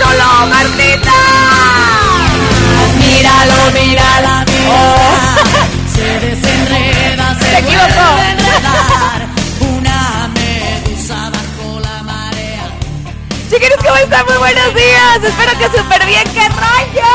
[0.00, 1.18] Solo, Martita.
[2.98, 5.36] Míralo, mírala, mírala.
[5.94, 8.08] Se desenreda, se, equivocó.
[9.76, 12.66] Una medusa bajo la marea.
[13.50, 14.24] Chiquillos, ¿cómo están?
[14.26, 15.16] Muy buenos días.
[15.22, 16.24] Espero que súper bien.
[16.32, 17.12] ¡Qué rollo!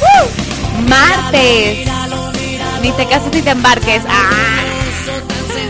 [0.00, 0.88] ¡Uh!
[0.88, 1.88] Martes.
[2.82, 4.02] Ni te cases ni te embarques.
[4.08, 4.62] ¡Ah!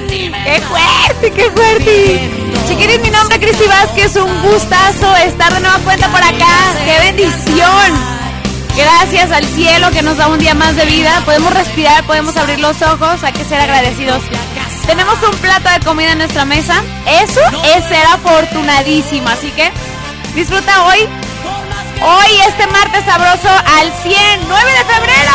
[0.09, 2.36] ¡Qué fuerte, qué fuerte!
[2.67, 4.17] Chiquillos, mi nombre es Cristi Vázquez.
[4.17, 6.75] Un gustazo estar de nueva cuenta por acá.
[6.85, 8.17] ¡Qué bendición!
[8.77, 11.23] Gracias al cielo que nos da un día más de vida.
[11.25, 13.23] Podemos respirar, podemos abrir los ojos.
[13.23, 14.21] Hay que ser agradecidos.
[14.87, 16.83] Tenemos un plato de comida en nuestra mesa.
[17.07, 17.41] Eso
[17.77, 19.33] es ser afortunadísima.
[19.33, 19.71] Así que
[20.35, 21.09] disfruta hoy.
[22.03, 24.17] Hoy, este martes sabroso al 100,
[24.49, 25.33] 9 de febrero.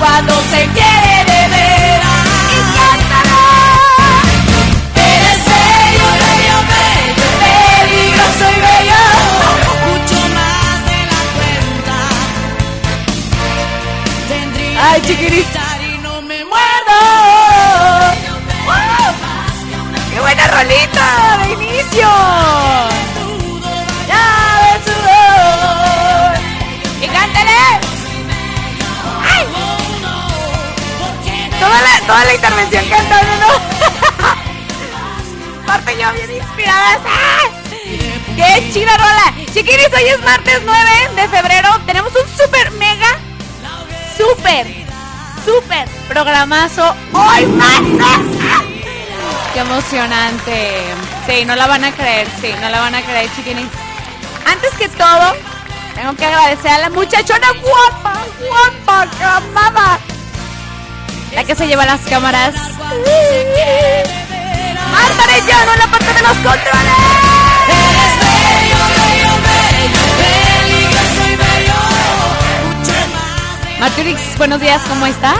[0.00, 2.26] Cuando se quiere de veras.
[4.96, 9.02] Eres bello, bello, bello, peligroso y bello.
[9.86, 11.96] Mucho más de la cuenta.
[14.28, 15.64] Tendría Ay, chiquirita.
[15.86, 16.98] Y no me muerdo.
[20.12, 21.06] ¡Qué buena rolita
[21.44, 22.89] de inicio!
[32.10, 33.46] Toda la, intervención ¿no?
[35.64, 36.98] Marta y yo bien inspiradas.
[37.06, 37.48] ¡Ah!
[37.70, 39.32] ¡Qué chida rola!
[39.54, 41.68] Chiquiris, hoy es martes 9 de febrero.
[41.86, 43.16] Tenemos un super mega,
[44.16, 44.66] super,
[45.44, 48.38] super programazo hoy martes.
[49.54, 50.82] ¡Qué emocionante!
[51.28, 53.68] Sí, no la van a creer, sí, no la van a creer, chiquinis.
[54.46, 55.36] Antes que todo,
[55.94, 60.00] tengo que agradecer a la muchachona guapa, guapa, que amaba.
[61.34, 62.54] La que se lleva las cámaras.
[64.92, 67.00] Marta Arellano en la parte de los controles.
[73.78, 75.38] Marturix, buenos días, ¿cómo estás?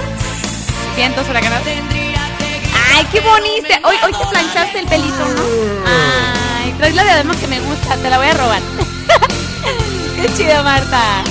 [0.97, 1.67] Vientos huracanados.
[1.67, 3.69] Ay, qué bonito.
[3.84, 5.43] Hoy, hoy te planchaste el pelito, ¿no?
[5.87, 8.62] Ay, traes la diadema que me gusta, te la voy a robar.
[10.17, 11.23] qué chido, Marta.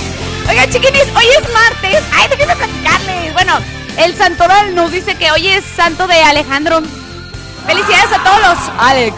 [0.48, 2.02] Oigan, chiquinis, hoy es martes.
[2.12, 2.28] Ay,
[4.04, 6.80] el santoral nos dice que hoy es santo de Alejandro.
[7.66, 9.14] Felicidades a todos los Alex.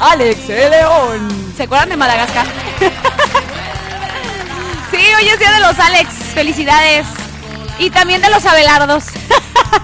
[0.00, 1.54] Alex, el león.
[1.56, 2.46] ¿Se acuerdan de Madagascar?
[4.90, 6.10] sí, hoy es día de los Alex.
[6.34, 7.06] Felicidades.
[7.78, 9.04] Y también de los Abelardos.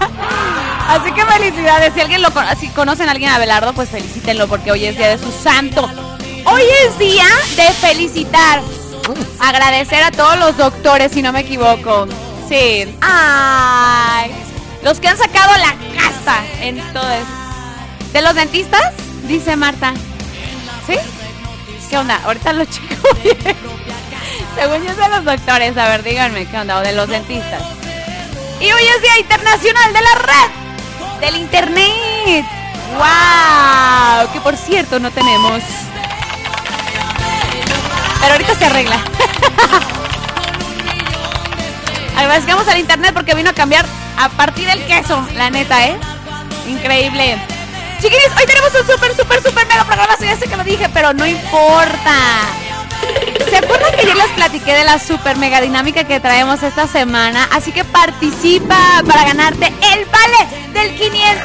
[0.87, 1.93] Así que felicidades.
[1.93, 5.17] Si alguien lo si conocen a alguien Abelardo, pues felicítenlo porque hoy es día de
[5.17, 5.89] su santo.
[6.45, 8.61] Hoy es día de felicitar.
[9.39, 12.07] Agradecer a todos los doctores, si no me equivoco.
[12.51, 12.93] Sí.
[12.99, 14.29] Ay.
[14.83, 18.11] Los que han sacado la casta en todo eso.
[18.11, 18.91] ¿De los dentistas?
[19.23, 19.93] Dice Marta.
[20.85, 20.95] ¿Sí?
[21.89, 22.19] ¿Qué onda?
[22.25, 23.07] Ahorita lo checo.
[24.55, 27.63] Según yo de los doctores, a ver, díganme qué onda, o de los dentistas.
[28.59, 32.45] Y hoy es Día Internacional de la Red, del Internet.
[32.97, 34.33] ¡Wow!
[34.33, 35.63] Que por cierto no tenemos.
[38.19, 38.97] Pero ahorita se arregla.
[42.21, 43.83] Agradecemos al Internet porque vino a cambiar
[44.15, 45.97] a partir del queso, la neta, ¿eh?
[46.67, 47.35] Increíble.
[47.99, 50.15] Chiquinis, hoy tenemos un súper, súper, súper mega programa.
[50.19, 52.13] Ya sé que lo dije, pero no importa.
[53.49, 57.49] ¿Se acuerdan que ayer les platiqué de la super mega dinámica que traemos esta semana?
[57.51, 61.41] Así que participa para ganarte el vale del 500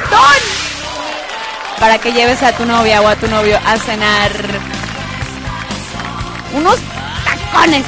[1.80, 4.30] para que lleves a tu novia o a tu novio a cenar
[6.52, 6.76] unos
[7.24, 7.84] tacones.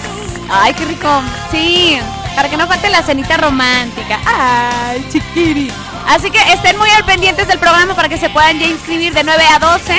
[0.50, 1.22] Ay, qué rico.
[1.50, 2.00] Sí,
[2.38, 4.20] para que no falte la cenita romántica.
[4.24, 5.72] Ay, chiquiri.
[6.06, 9.24] Así que estén muy al pendientes del programa para que se puedan ya inscribir de
[9.24, 9.92] 9 a 12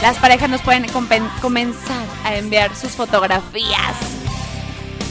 [0.00, 0.86] las parejas nos pueden
[1.42, 3.96] comenzar a enviar sus fotografías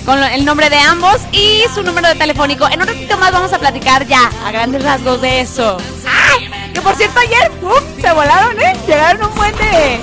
[0.04, 2.68] con el nombre de ambos y su número de telefónico.
[2.68, 5.78] En un ratito más vamos a platicar ya a grandes rasgos de eso.
[6.08, 6.50] ¡Ay!
[6.74, 7.52] Que por cierto ayer
[8.02, 8.74] se volaron, ¿eh?
[8.88, 10.00] Llegaron un buen de,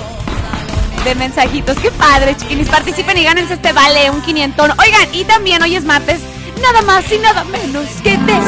[1.03, 1.77] de mensajitos.
[1.79, 2.69] ¡Qué padre, chiquinis!
[2.69, 4.71] Participen y gánense este vale, un quinientón.
[4.79, 6.21] Oigan, y también hoy es martes,
[6.61, 8.45] nada más y nada menos que des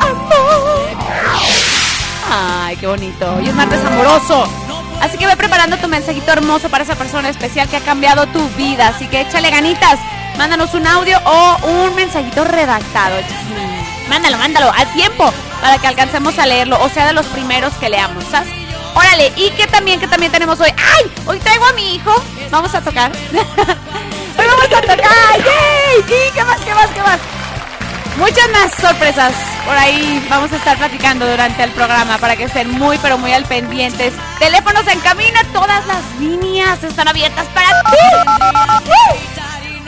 [0.00, 0.88] amor.
[2.30, 3.34] ¡Ay, qué bonito!
[3.36, 4.48] Hoy es martes amoroso.
[5.00, 8.48] Así que ve preparando tu mensajito hermoso para esa persona especial que ha cambiado tu
[8.50, 8.88] vida.
[8.88, 9.98] Así que échale ganitas.
[10.38, 13.16] Mándanos un audio o un mensajito redactado.
[14.08, 16.82] Mándalo, mándalo a tiempo para que alcancemos a leerlo.
[16.82, 18.24] O sea, de los primeros que leamos.
[18.94, 20.70] Órale, y que también, que también tenemos hoy.
[20.70, 21.10] ¡Ay!
[21.26, 22.14] Hoy traigo a mi hijo.
[22.50, 23.12] Vamos a tocar.
[24.36, 25.38] vamos a tocar.
[25.38, 26.00] ¡Yay!
[26.00, 27.43] ¿Y qué más, qué más, qué más?
[28.18, 29.32] Muchas más sorpresas
[29.66, 33.32] por ahí vamos a estar platicando durante el programa para que estén muy pero muy
[33.32, 34.12] al pendientes.
[34.38, 37.96] Teléfonos en camino, todas las líneas están abiertas para ti.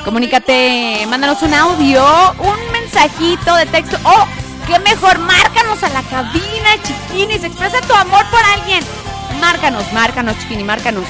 [0.04, 2.04] Comunícate, mándanos un audio,
[2.38, 4.26] un mensajito de texto o oh,
[4.66, 8.82] qué mejor, márcanos a la cabina, chiquinis, expresa tu amor por alguien.
[9.40, 11.06] Márcanos, márcanos, chiquini, márcanos.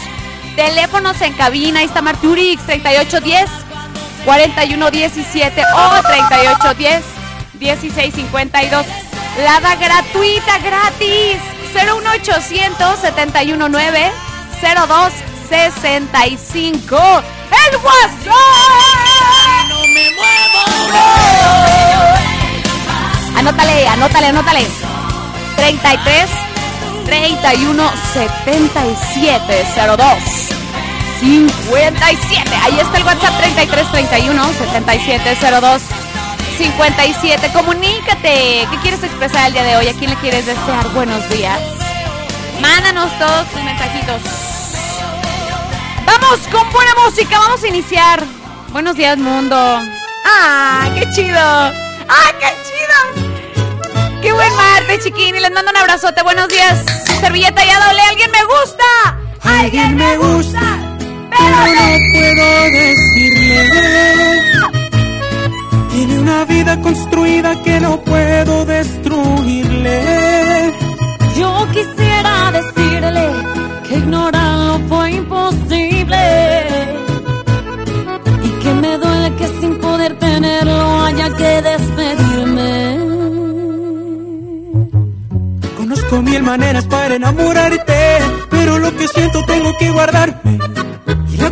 [0.54, 3.75] Teléfonos en cabina, ahí está Marturix 3810
[4.26, 7.02] 4117 o 3810
[7.58, 8.86] 1652.
[9.44, 11.38] Lada gratuita, gratis.
[11.72, 14.12] 01800 719
[14.60, 17.22] 0265.
[17.70, 19.68] ¡El WhatsApp!
[19.68, 20.60] No me muevo.
[23.38, 24.66] Anótale, anótale, anótale.
[25.56, 26.28] 33
[27.04, 29.64] 31 77
[29.96, 30.65] 02
[31.20, 32.56] 57.
[32.62, 35.82] Ahí está el WhatsApp 3331 7702
[36.58, 37.52] 57.
[37.52, 38.66] Comunícate.
[38.70, 39.88] ¿Qué quieres expresar el día de hoy?
[39.88, 41.60] ¿A quién le quieres desear buenos días?
[42.60, 44.22] Mándanos todos tus mensajitos.
[46.04, 47.38] Vamos con buena música.
[47.38, 48.22] Vamos a iniciar.
[48.72, 49.56] Buenos días, mundo.
[50.24, 51.38] ¡Ah, qué chido!
[51.38, 54.20] ¡Ah, qué chido!
[54.22, 55.38] ¡Qué buen martes, chiquini!
[55.40, 56.22] Les mando un abrazote.
[56.22, 56.84] Buenos días.
[57.20, 58.00] Servilleta ya doble.
[58.02, 59.18] ¿Alguien me gusta?
[59.42, 60.95] ¿Alguien me gusta?
[61.38, 64.12] Pero no puedo decirle.
[65.90, 70.02] Tiene una vida construida que no puedo destruirle.
[71.38, 73.26] Yo quisiera decirle
[73.88, 76.22] que ignorarlo fue imposible.
[78.42, 82.98] Y que me duele que sin poder tenerlo haya que despedirme.
[85.76, 88.18] Conozco mil maneras para enamorarte,
[88.50, 90.75] pero lo que siento tengo que guardarme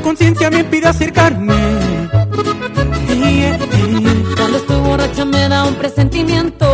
[0.05, 1.55] conciencia me impide acercarme.
[4.37, 6.74] Cuando estoy borracha me da un presentimiento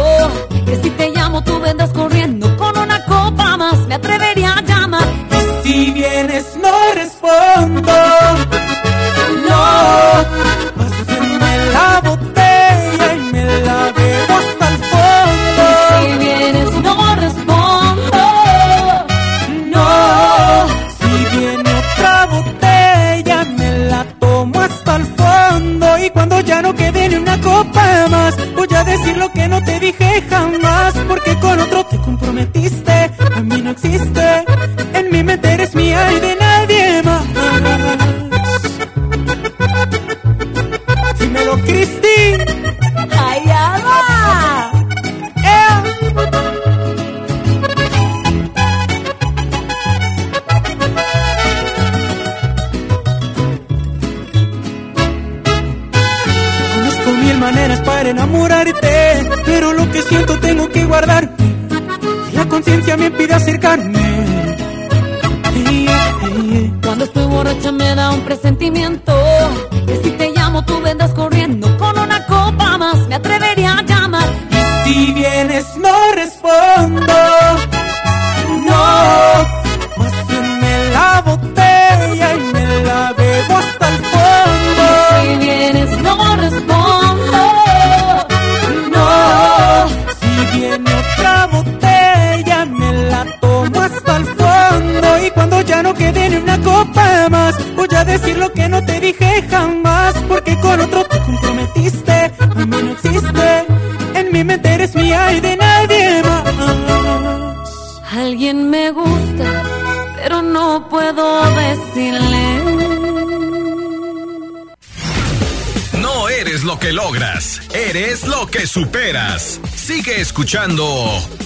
[120.21, 120.85] escuchando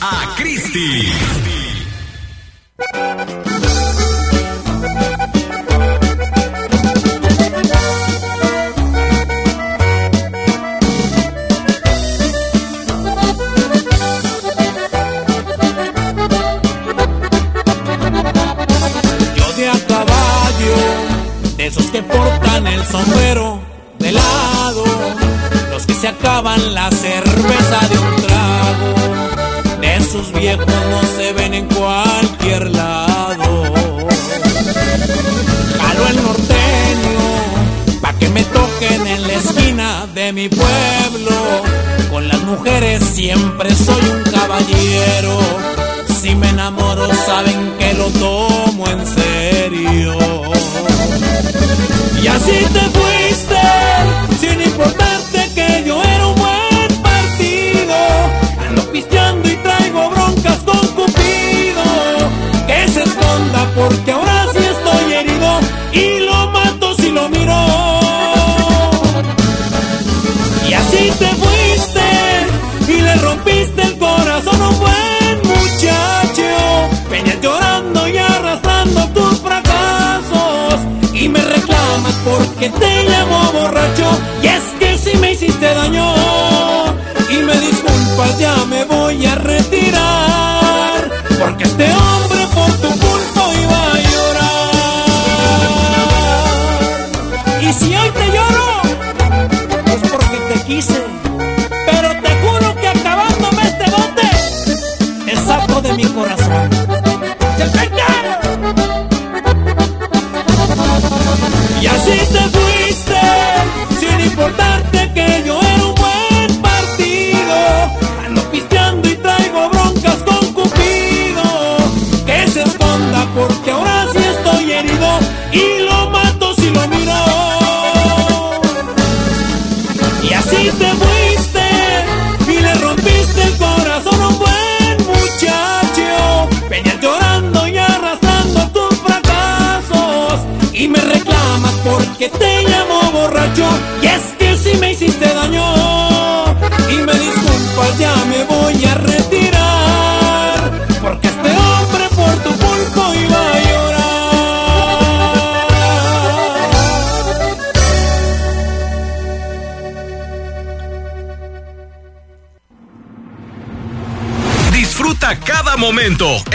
[0.00, 1.73] a Cristi.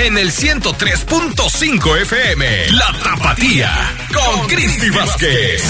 [0.06, 2.72] En el 103.5 FM.
[2.72, 3.72] La Tapatía
[4.14, 5.64] con Cristi Vázquez.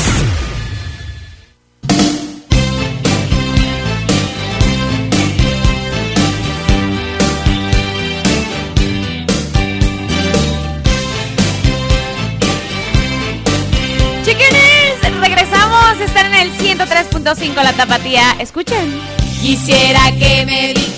[14.23, 15.99] Chiquines, regresamos.
[16.01, 18.35] Están en el 103.5 La Tapatía.
[18.39, 19.01] Escuchen.
[19.41, 20.89] Quisiera que me dijeras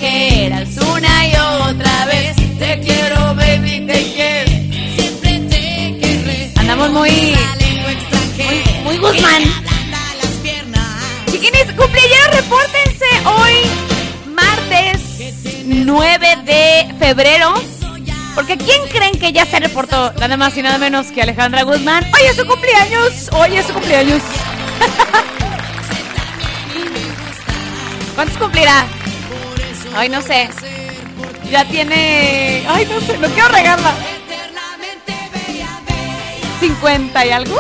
[11.92, 13.64] cumpleaños, repórtense hoy
[14.34, 15.02] Martes
[15.66, 17.54] 9 de febrero
[18.34, 20.14] porque ¿quién creen que ya se reportó?
[20.14, 22.06] Nada más y nada menos que Alejandra Guzmán.
[22.14, 23.30] Hoy es su cumpleaños.
[23.34, 24.22] Hoy es su cumpleaños.
[28.16, 28.86] ¿Cuántos cumplirá?
[29.94, 30.48] Ay, no sé.
[31.52, 32.66] Ya tiene.
[32.70, 33.94] Ay, no sé, no quiero regarla.
[36.62, 37.58] ¿50 y algo?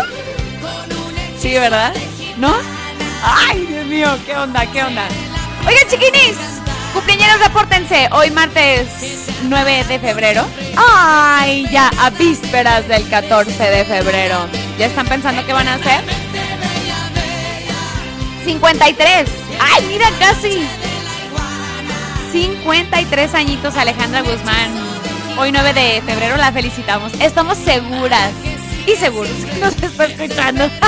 [1.38, 1.94] Sí, ¿verdad?
[2.38, 2.56] ¿No?
[3.24, 3.61] Ay,
[3.92, 5.06] mío, qué onda, qué onda.
[5.68, 6.38] Oigan, chiquinis,
[6.94, 8.08] cumpleaños, repórtense.
[8.14, 8.88] Hoy martes
[9.44, 10.46] 9 de febrero.
[10.78, 14.48] Ay, ya a vísperas del 14 de febrero.
[14.80, 16.02] ¿Ya están pensando qué van a hacer?
[18.46, 19.30] 53.
[19.60, 20.66] ¡Ay, mira, casi!
[22.32, 24.72] 53 añitos Alejandra Guzmán.
[25.38, 27.12] Hoy 9 de febrero la felicitamos.
[27.20, 28.32] Estamos seguras
[28.88, 30.70] y seguros que nos está escuchando.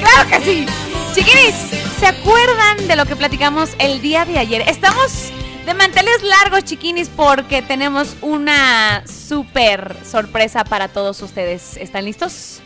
[0.00, 0.66] ¡Claro que sí!
[1.14, 1.67] Chiquinis,
[1.98, 4.62] ¿se acuerdan de lo que platicamos el día de ayer?
[4.68, 5.32] Estamos
[5.66, 11.76] de manteles largos, chiquinis, porque tenemos una súper sorpresa para todos ustedes.
[11.76, 12.60] ¿Están listos?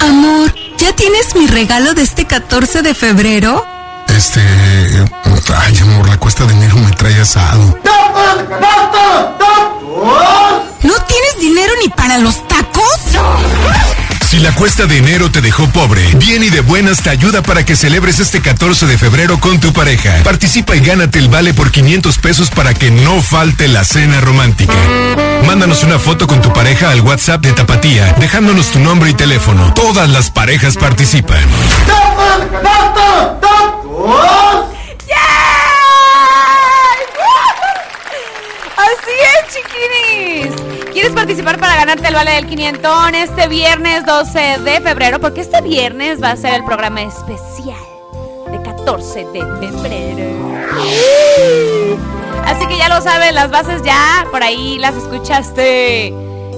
[0.00, 3.64] Amor, ¿ya tienes mi regalo de este 14 de febrero?
[4.08, 4.40] Este.
[5.56, 7.78] Ay, amor, la cuesta de enero me trae asado.
[10.82, 13.51] ¿No tienes dinero ni para los tacos?
[14.32, 17.66] Si la cuesta de enero te dejó pobre, Bien y de Buenas te ayuda para
[17.66, 20.22] que celebres este 14 de febrero con tu pareja.
[20.24, 24.72] Participa y gánate el vale por 500 pesos para que no falte la cena romántica.
[25.46, 29.74] Mándanos una foto con tu pareja al WhatsApp de Tapatía, dejándonos tu nombre y teléfono.
[29.74, 31.44] Todas las parejas participan.
[42.12, 45.20] Para ganarte el vale del 500 este viernes 12 de febrero?
[45.20, 47.78] Porque este viernes va a ser el programa especial
[48.50, 50.52] de 14 de febrero.
[52.44, 56.14] Así que ya lo sabes, las bases ya por ahí las escuchaste.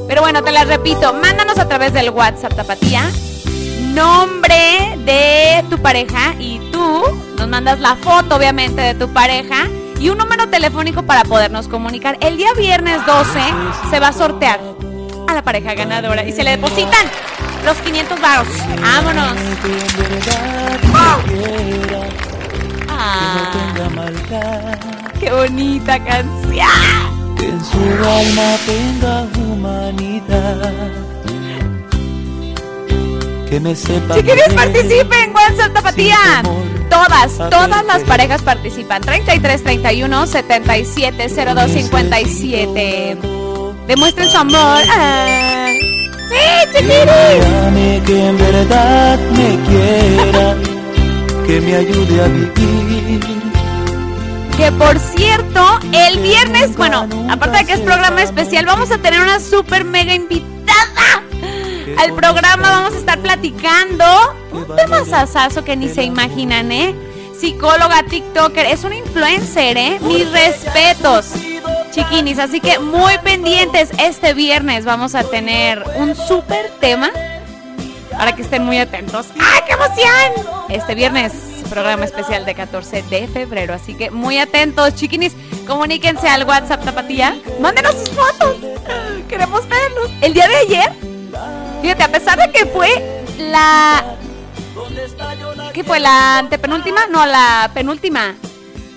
[0.08, 3.10] Pero bueno, te las repito, mándanos a través del WhatsApp Tapatía
[3.94, 7.02] nombre de tu pareja y tú
[7.38, 9.68] nos mandas la foto obviamente de tu pareja
[10.00, 12.18] y un número telefónico para podernos comunicar.
[12.20, 13.40] El día viernes 12
[13.90, 14.73] se va a sortear
[15.26, 17.06] a la pareja ganadora y se le depositan
[17.64, 18.48] los 500 baros.
[18.80, 19.36] ¡Vámonos!
[22.88, 23.34] Ah,
[25.18, 27.36] ¡Qué bonita canción!
[27.36, 30.72] Que en su alma tenga humanidad.
[33.48, 34.14] Que me sepa.
[34.14, 36.42] Si quieres participen, WhatsApp Tapatía.
[36.90, 39.02] Todas, todas las parejas participan.
[39.02, 43.43] 33 31 77 02 57.
[43.86, 44.82] Demuestren su amor.
[44.90, 45.68] Ah.
[46.28, 48.02] ¡Sí, chiquiris!
[48.04, 50.56] que en verdad me quiera.
[51.46, 53.44] Que me ayude a vivir.
[54.56, 59.20] Que por cierto, el viernes, bueno, aparte de que es programa especial, vamos a tener
[59.20, 61.22] una super mega invitada
[61.98, 62.70] al programa.
[62.70, 64.04] Vamos a estar platicando
[64.52, 66.94] un tema sasazo que ni se imaginan, ¿eh?
[67.38, 69.98] Psicóloga, TikToker, es una influencer, ¿eh?
[70.00, 71.26] Mis respetos,
[71.94, 72.38] chiquinis.
[72.38, 77.10] Así que muy pendientes, este viernes vamos a tener un super tema.
[78.10, 79.26] Para que estén muy atentos.
[79.40, 80.46] ¡Ay, qué emoción!
[80.68, 81.32] Este viernes
[81.68, 83.74] programa especial de 14 de febrero.
[83.74, 85.34] Así que muy atentos, chiquinis.
[85.66, 87.36] Comuníquense al WhatsApp Tapatía.
[87.60, 88.56] Mándenos sus fotos.
[89.28, 90.10] Queremos verlos.
[90.20, 90.92] El día de ayer,
[91.82, 94.04] fíjate, a pesar de que fue la.
[95.72, 95.98] ¿Qué fue?
[95.98, 97.06] ¿La antepenúltima?
[97.10, 98.36] No, la penúltima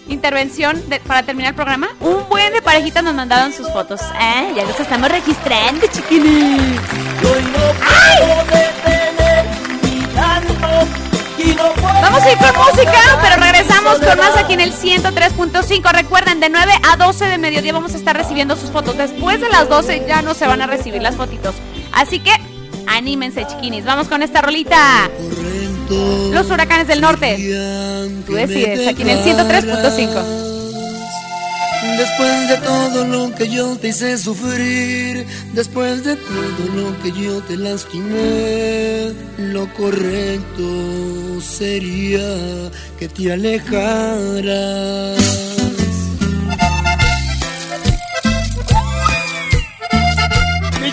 [0.07, 1.87] intervención para terminar el programa.
[1.99, 4.01] Un buen de parejitas nos mandaron sus fotos.
[4.19, 4.53] ¿Eh?
[4.55, 6.79] Ya los estamos registrando, chiquinis.
[12.01, 15.91] Vamos a ir con música, pero regresamos con más aquí en el 103.5.
[15.91, 18.97] Recuerden, de 9 a 12 de mediodía vamos a estar recibiendo sus fotos.
[18.97, 21.55] Después de las 12 ya no se van a recibir las fotitos.
[21.93, 22.31] Así que
[22.87, 23.85] anímense, chiquinis.
[23.85, 25.09] Vamos con esta rolita.
[25.89, 27.35] Los huracanes del norte.
[28.25, 30.47] Tú decides, aquí en el 103.5.
[31.97, 37.41] Después de todo lo que yo te hice sufrir, después de todo lo que yo
[37.41, 42.69] te lastimé, lo correcto sería
[42.99, 44.47] que te alejaras.
[50.81, 50.91] Mi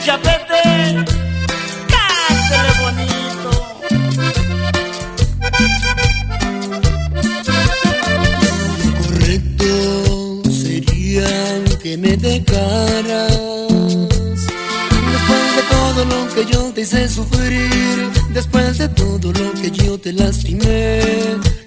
[16.35, 21.01] que yo te hice sufrir, después de todo lo que yo te lastimé,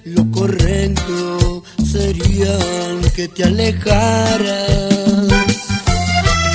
[0.04, 2.58] lo correcto sería
[3.14, 4.42] que te alejaras.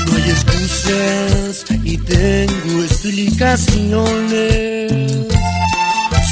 [0.06, 4.92] No hay excusas y tengo explicaciones.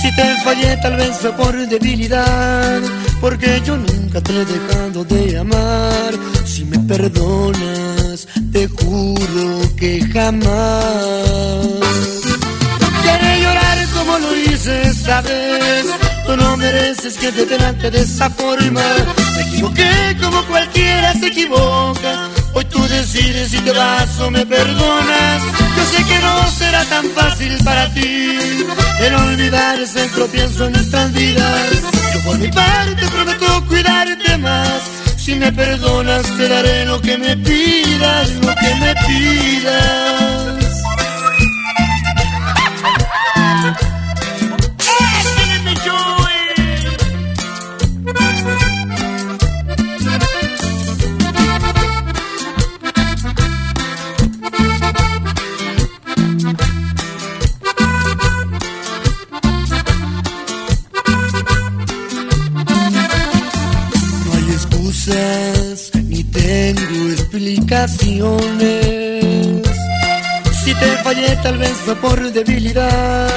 [0.01, 2.79] Si te fallé tal vez fue por debilidad,
[3.19, 6.13] porque yo nunca te he dejado de amar.
[6.45, 8.00] Si me perdonas,
[8.51, 11.65] te juro que jamás.
[13.03, 15.85] Quiere llorar como lo hice esta vez.
[16.25, 18.81] Tú no mereces que te trate de esa forma.
[19.35, 22.29] Me equivoqué como cualquiera se equivoca.
[22.53, 25.41] Hoy tú decides si te vas o me perdonas.
[25.77, 28.37] Yo sé que no será tan fácil para ti
[28.99, 31.69] el olvidar ese tropiezo en nuestras vidas.
[32.13, 34.81] Yo por mi parte prometo cuidarte más.
[35.21, 39.90] Si me perdonas te daré lo que me pidas, lo que me pidas.
[71.85, 73.29] Fue por debilidad,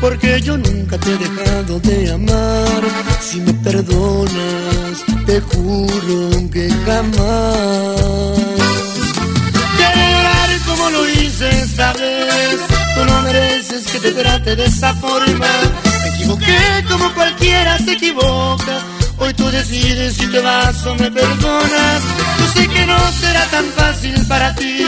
[0.00, 2.82] porque yo nunca te he dejado de amar.
[3.20, 8.36] Si me perdonas, te juro que jamás.
[9.76, 12.60] Quiero como lo hice esta vez,
[12.94, 15.48] tú no mereces que te trate de esa forma.
[16.02, 18.82] Me equivoqué como cualquiera se equivoca
[19.18, 22.02] Hoy tú decides si te vas o me perdonas.
[22.38, 24.84] Yo sé que no será tan fácil para ti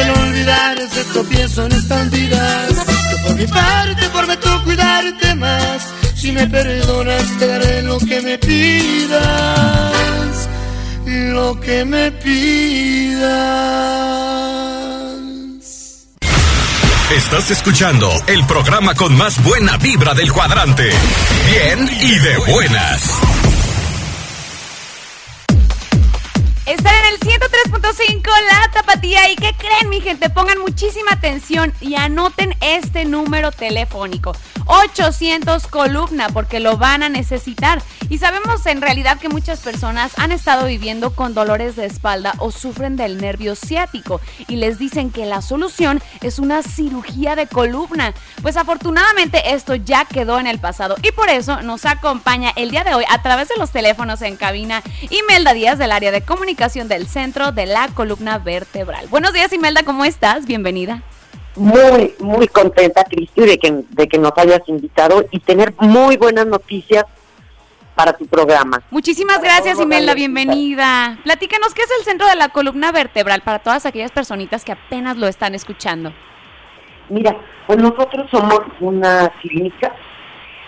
[0.00, 2.86] el olvidar ese tropiezo en escondidas.
[3.10, 5.86] Yo por mi parte prometo cuidarte más.
[6.14, 9.18] Si me perdonas te daré lo que me pidas,
[11.06, 13.78] lo que me pidas.
[17.10, 20.90] Estás escuchando el programa con más buena vibra del cuadrante.
[21.46, 23.37] Bien y de buenas.
[27.88, 28.22] 103.5
[28.52, 30.28] La Tapatía y ¿qué creen mi gente?
[30.28, 34.32] Pongan muchísima atención y anoten este número telefónico.
[34.66, 37.82] 800 columna porque lo van a necesitar.
[38.10, 42.50] Y sabemos en realidad que muchas personas han estado viviendo con dolores de espalda o
[42.50, 48.12] sufren del nervio ciático y les dicen que la solución es una cirugía de columna.
[48.42, 52.84] Pues afortunadamente esto ya quedó en el pasado y por eso nos acompaña el día
[52.84, 56.88] de hoy a través de los teléfonos en cabina Imelda Díaz del área de comunicación
[56.88, 59.06] del Centro de la Columna Vertebral.
[59.08, 60.46] Buenos días Imelda, ¿cómo estás?
[60.46, 61.02] Bienvenida
[61.58, 66.46] muy, muy contenta, Cristi, de que, de que nos hayas invitado y tener muy buenas
[66.46, 67.04] noticias
[67.94, 68.80] para tu programa.
[68.90, 71.18] Muchísimas gracias, Imelda, bienvenida.
[71.24, 75.16] Platícanos, ¿qué es el centro de la columna vertebral para todas aquellas personitas que apenas
[75.16, 76.12] lo están escuchando?
[77.08, 77.36] Mira,
[77.66, 79.92] pues nosotros somos una clínica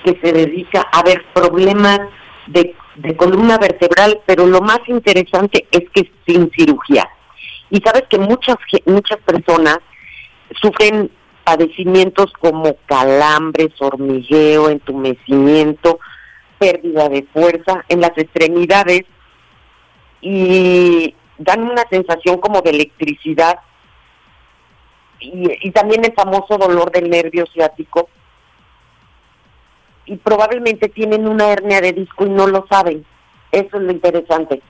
[0.05, 2.01] que se dedica a ver problemas
[2.49, 7.09] de, de columna vertebral, pero lo más interesante es que sin cirugía.
[7.70, 9.79] Y sabes que muchas, muchas personas
[10.61, 11.11] sufren
[11.44, 15.98] padecimientos como calambres, hormigueo, entumecimiento,
[16.59, 19.03] pérdida de fuerza en las extremidades
[20.20, 23.61] y dan una sensación como de electricidad
[25.18, 28.09] y, también el famoso dolor del nervio ciático
[30.11, 33.07] y probablemente tienen una hernia de disco y no lo saben.
[33.53, 34.61] Eso es lo interesante.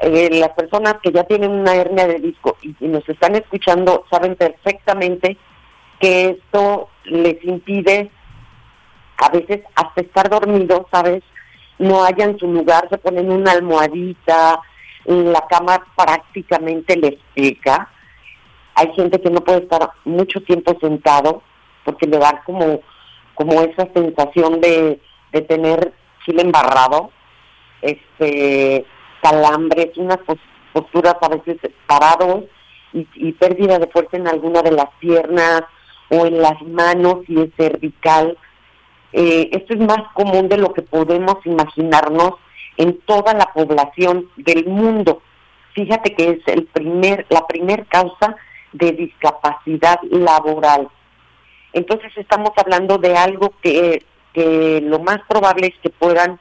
[0.00, 4.36] Eh, las personas que ya tienen una hernia de disco y, nos están escuchando saben
[4.36, 5.38] perfectamente
[5.98, 8.10] que esto les impide
[9.16, 11.22] a veces hasta estar dormidos, ¿sabes?
[11.78, 14.60] No hayan su lugar, se ponen una almohadita,
[15.06, 17.88] la cama prácticamente les pica.
[18.74, 21.42] Hay gente que no puede estar mucho tiempo sentado
[21.82, 22.80] porque le da como,
[23.34, 25.00] como esa sensación de,
[25.32, 25.92] de tener
[26.24, 27.10] chile embarrado.
[27.80, 28.84] Este,
[29.22, 30.18] calambres, unas
[30.72, 32.44] posturas a veces parados
[32.92, 35.62] y, pérdida de fuerza en alguna de las piernas
[36.10, 38.36] o en las manos y es cervical.
[39.12, 42.34] Eh, esto es más común de lo que podemos imaginarnos
[42.76, 45.22] en toda la población del mundo.
[45.74, 48.36] Fíjate que es el primer, la primer causa
[48.72, 50.88] de discapacidad laboral.
[51.72, 56.38] Entonces estamos hablando de algo que, que lo más probable es que puedan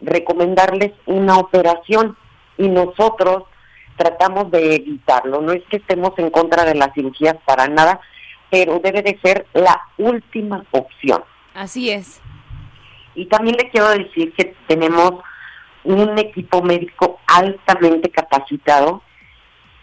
[0.00, 2.16] recomendarles una operación
[2.58, 3.44] y nosotros
[3.96, 5.40] tratamos de evitarlo.
[5.40, 8.00] No es que estemos en contra de las cirugías para nada,
[8.50, 11.24] pero debe de ser la última opción.
[11.54, 12.20] Así es.
[13.14, 15.14] Y también le quiero decir que tenemos
[15.84, 19.02] un equipo médico altamente capacitado,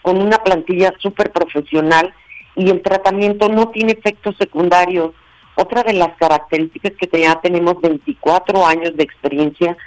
[0.02, 2.14] con una plantilla súper profesional
[2.56, 5.12] y el tratamiento no tiene efectos secundarios.
[5.56, 9.78] Otra de las características que ya tenemos 24 años de experiencia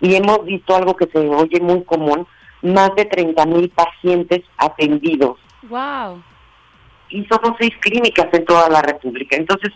[0.00, 2.26] y hemos visto algo que se oye muy común,
[2.62, 5.38] más de 30 mil pacientes atendidos.
[5.62, 6.22] ¡Wow!
[7.10, 9.36] Y somos seis clínicas en toda la República.
[9.36, 9.72] Entonces,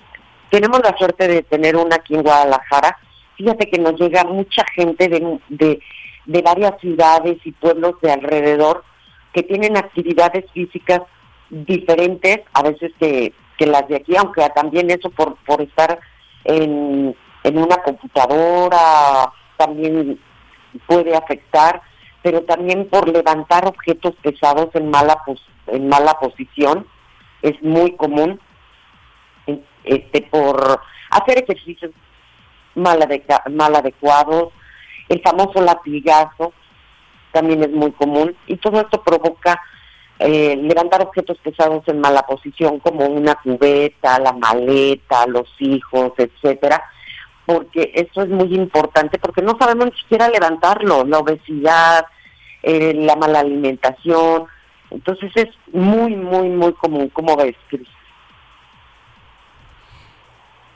[0.50, 2.98] tenemos la suerte de tener una aquí en Guadalajara.
[3.36, 5.80] Fíjate que nos llega mucha gente de, de,
[6.26, 8.84] de varias ciudades y pueblos de alrededor
[9.32, 11.00] que tienen actividades físicas
[11.52, 16.00] diferentes a veces que, que las de aquí, aunque también eso por, por estar
[16.44, 20.18] en, en una computadora también
[20.86, 21.82] puede afectar,
[22.22, 25.18] pero también por levantar objetos pesados en mala
[25.66, 26.86] en mala posición
[27.42, 28.40] es muy común
[29.84, 31.92] este por hacer ejercicios
[32.74, 32.98] mal,
[33.50, 34.52] mal adecuados,
[35.08, 36.54] el famoso latigazo
[37.32, 39.60] también es muy común y todo esto provoca
[40.24, 46.82] eh, levantar objetos pesados en mala posición como una cubeta, la maleta, los hijos, etcétera,
[47.44, 52.06] porque eso es muy importante, porque no sabemos ni siquiera levantarlo, la obesidad,
[52.62, 54.46] eh, la mala alimentación,
[54.90, 57.08] Entonces es muy, muy, muy común.
[57.08, 57.56] ¿Cómo ves?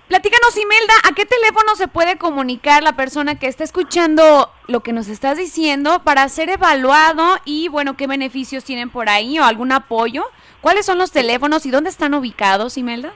[0.09, 4.93] Platícanos, Imelda, ¿a qué teléfono se puede comunicar la persona que está escuchando lo que
[4.93, 9.73] nos estás diciendo para ser evaluado y, bueno, qué beneficios tienen por ahí o algún
[9.73, 10.25] apoyo?
[10.61, 13.13] ¿Cuáles son los teléfonos y dónde están ubicados, Imelda?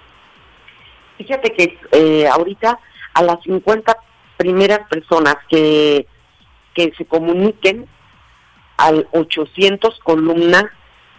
[1.17, 2.81] Fíjate que eh, ahorita
[3.15, 3.97] a las 50
[4.37, 6.09] primeras personas que,
[6.75, 7.87] que se comuniquen
[8.79, 10.73] al 800 columna,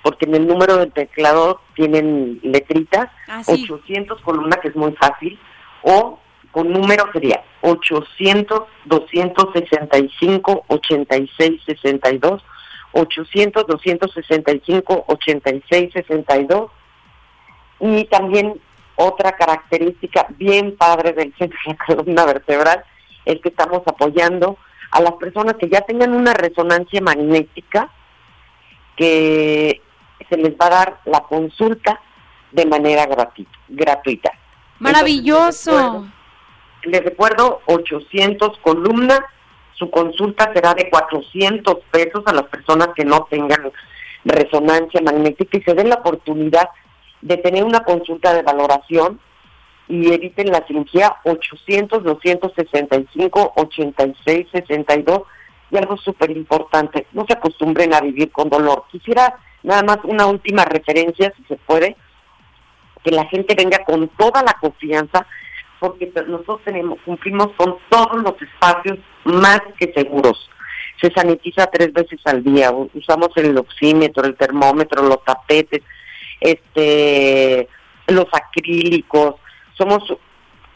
[0.04, 3.10] porque en el número del teclado tienen letritas,
[3.46, 5.40] 800 ah, columna, que es muy fácil,
[5.84, 6.20] o
[6.52, 12.44] con número sería 800 265 86 62
[12.94, 16.72] 800 265 86 62
[17.80, 18.60] y también
[18.96, 22.84] otra característica bien padre del centro de la columna vertebral
[23.26, 24.58] es que estamos apoyando
[24.92, 27.90] a las personas que ya tengan una resonancia magnética
[28.98, 29.82] que
[30.30, 32.02] se les va a dar la consulta
[32.52, 33.08] de manera
[33.70, 34.32] gratuita.
[34.82, 36.06] Maravilloso.
[36.84, 39.22] les, recuerdo, 800 columnas,
[39.74, 43.72] su consulta será de 400 pesos a las personas que no tengan
[44.26, 46.70] resonancia magnética y se den la oportunidad
[47.22, 49.20] de tener una consulta de valoración
[49.88, 55.22] y eviten la cirugía 800 265 86 62
[55.72, 58.84] y algo súper importante, no se acostumbren a vivir con dolor.
[58.92, 61.96] Quisiera nada más una última referencia, si se puede,
[63.04, 65.26] que la gente venga con toda la confianza,
[65.80, 70.50] porque nosotros tenemos, cumplimos con todos los espacios más que seguros.
[71.02, 75.82] Se sanitiza tres veces al día, usamos el oxímetro, el termómetro, los tapetes,
[76.40, 77.68] este,
[78.08, 79.36] los acrílicos.
[79.76, 80.04] Somos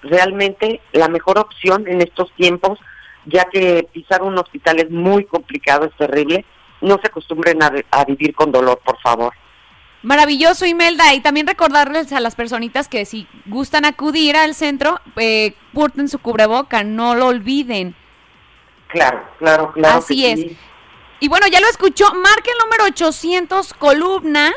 [0.01, 2.79] realmente la mejor opción en estos tiempos,
[3.25, 6.45] ya que pisar un hospital es muy complicado, es terrible.
[6.81, 9.33] No se acostumbren a vivir con dolor, por favor.
[10.05, 11.15] Maravilloso, Imelda.
[11.15, 16.19] Y también recordarles a las personitas que si gustan acudir al centro, eh, porten su
[16.19, 17.95] cubreboca, no lo olviden.
[18.89, 19.97] Claro, claro, claro.
[19.97, 20.45] Así es.
[21.19, 24.53] Y bueno, ya lo escuchó, marque el número 800 columna,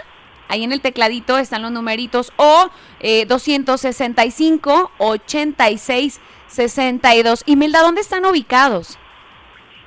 [0.49, 2.69] ahí en el tecladito están los numeritos, o
[3.01, 7.43] eh, 265 86 62.
[7.47, 8.99] Imelda, ¿dónde están ubicados?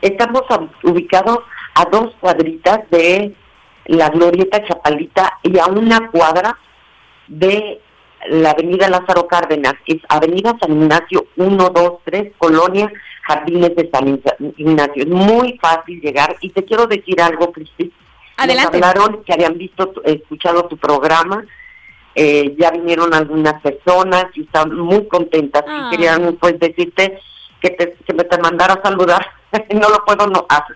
[0.01, 0.41] Estamos
[0.81, 1.37] ubicados
[1.75, 3.35] a dos cuadritas de
[3.91, 6.57] la Glorieta Chapalita y a una cuadra
[7.27, 7.81] de
[8.29, 12.91] la Avenida Lázaro Cárdenas, es Avenida San Ignacio 1, 2, 3, Colonia
[13.23, 14.21] Jardines de San
[14.57, 15.03] Ignacio.
[15.03, 17.91] Es muy fácil llegar y te quiero decir algo, Cristi.
[18.37, 18.79] Adelante.
[18.79, 21.43] Nos hablaron que habían visto, escuchado tu programa,
[22.15, 25.87] eh, ya vinieron algunas personas y están muy contentas y ah.
[25.91, 27.19] querían pues decirte
[27.59, 29.25] que, te, que me te mandara a saludar.
[29.73, 30.27] no lo puedo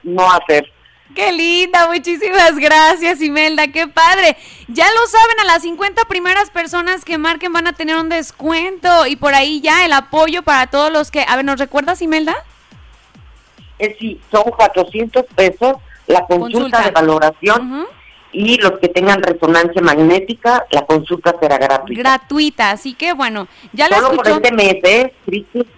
[0.04, 0.70] no hacer.
[1.16, 4.36] Qué linda, muchísimas gracias Imelda, qué padre.
[4.68, 9.08] Ya lo saben, a las 50 primeras personas que marquen van a tener un descuento
[9.08, 11.26] y por ahí ya el apoyo para todos los que...
[11.26, 12.36] A ver, ¿nos recuerdas Imelda?
[13.80, 17.88] Eh, sí, son 400 pesos la consulta, de valoración
[18.36, 22.02] y los que tengan resonancia magnética, la consulta será gratuita.
[22.02, 25.14] Gratuita, así que bueno, ya lo Solo por este mes, ¿eh?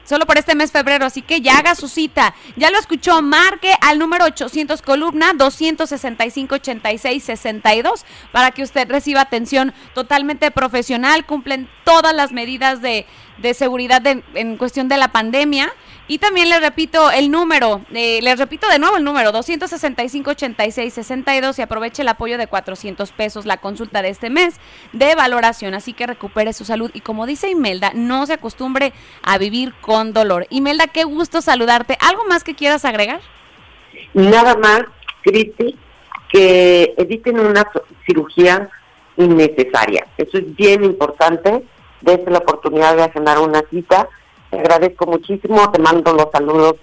[0.04, 2.34] Solo por este mes febrero, así que ya haga su cita.
[2.56, 9.22] Ya lo escuchó, marque al número 800 columna 265 86 62 para que usted reciba
[9.22, 13.06] atención totalmente profesional, cumplen todas las medidas de,
[13.38, 15.74] de seguridad en cuestión de la pandemia
[16.10, 21.62] y también les repito el número, eh, les repito de nuevo el número, 265-86-62 y
[21.62, 24.56] aproveche el apoyo de 400 pesos la consulta de este mes
[24.94, 26.92] de valoración, así que recupere su salud.
[26.94, 30.48] Y como dice Imelda, no se acostumbre a vivir con dolor.
[30.50, 31.98] Imelda, qué gusto saludarte.
[32.00, 33.20] ¿Algo más que quieras agregar?
[34.14, 34.84] Nada más,
[35.24, 35.78] Cristi,
[36.32, 37.70] que eviten una
[38.06, 38.70] cirugía
[39.18, 40.08] innecesaria.
[40.18, 41.64] Eso es bien importante.
[42.02, 44.08] Desde la oportunidad de agendar una cita
[44.50, 46.76] te agradezco muchísimo, te mando los saludos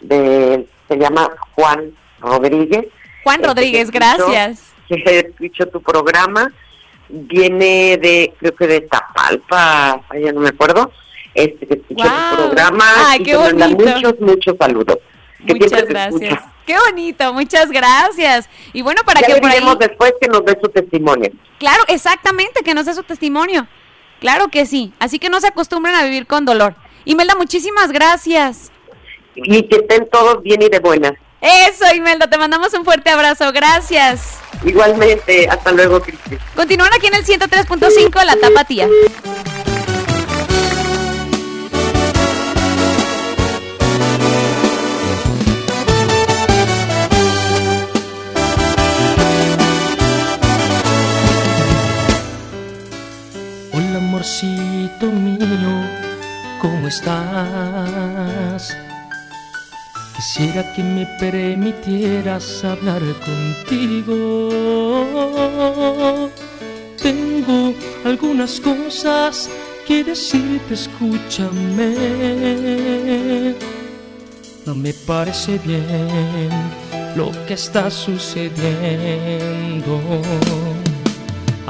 [0.00, 2.86] de, se llama Juan Rodríguez.
[3.24, 4.66] Juan este, Rodríguez, gracias.
[4.88, 6.52] Que escucho tu programa,
[7.08, 10.90] viene de, creo que de Tapalpa, ya no me acuerdo,
[11.32, 13.68] este, que escucho tu programa Ay, qué bonito.
[13.68, 14.98] muchos, muchos saludos.
[15.46, 16.40] muchas gracias.
[16.66, 18.48] Qué bonito, muchas gracias.
[18.72, 21.30] Y bueno, para que por después que nos dé su testimonio.
[21.60, 23.68] Claro, exactamente, que nos dé su testimonio.
[24.20, 24.92] Claro que sí.
[24.98, 26.74] Así que no se acostumbren a vivir con dolor.
[27.04, 28.70] Imelda, muchísimas gracias.
[29.34, 31.12] Y que estén todos bien y de buenas.
[31.40, 33.50] Eso, Imelda, te mandamos un fuerte abrazo.
[33.52, 34.38] Gracias.
[34.64, 36.36] Igualmente, hasta luego, Cristi.
[36.54, 38.88] Continúan aquí en el 103.5, La Tapatía.
[54.90, 55.82] Amorcito mío,
[56.60, 58.76] ¿cómo estás?
[60.16, 64.50] Quisiera que me permitieras hablar contigo.
[67.02, 67.74] Tengo
[68.04, 69.48] algunas cosas
[69.86, 71.94] que decirte, escúchame.
[74.66, 76.50] No me parece bien
[77.16, 78.60] lo que está sucediendo.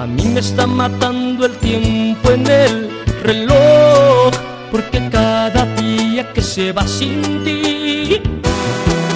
[0.00, 2.90] A mí me está matando el tiempo en el
[3.22, 4.30] reloj,
[4.72, 8.22] porque cada día que se va sin ti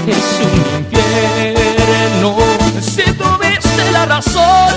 [0.06, 2.36] es un infierno.
[2.82, 4.74] Si tuviste la razón,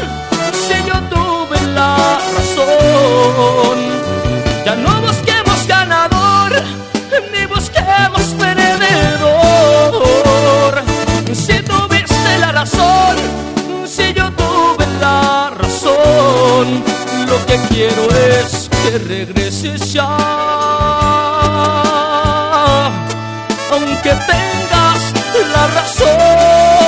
[0.53, 3.77] si yo tuve la razón,
[4.65, 6.53] ya no busquemos ganador,
[7.33, 8.73] ni busquemos perdedor.
[11.33, 13.17] Si tuviste la razón,
[13.85, 14.26] si yo
[17.27, 20.17] lo que quiero es que regreses ya.
[23.71, 25.01] Aunque tengas
[25.53, 26.87] la razón.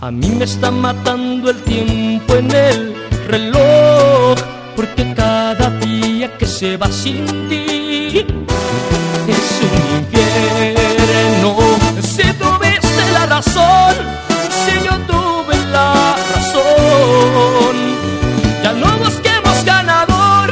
[0.00, 2.05] A mí me está matando el tiempo
[6.90, 8.26] sin ti
[9.28, 11.56] es un infierno.
[12.00, 13.94] Si tuviste la razón,
[14.64, 17.74] si yo tuve la razón,
[18.62, 20.48] ya no busquemos ganador,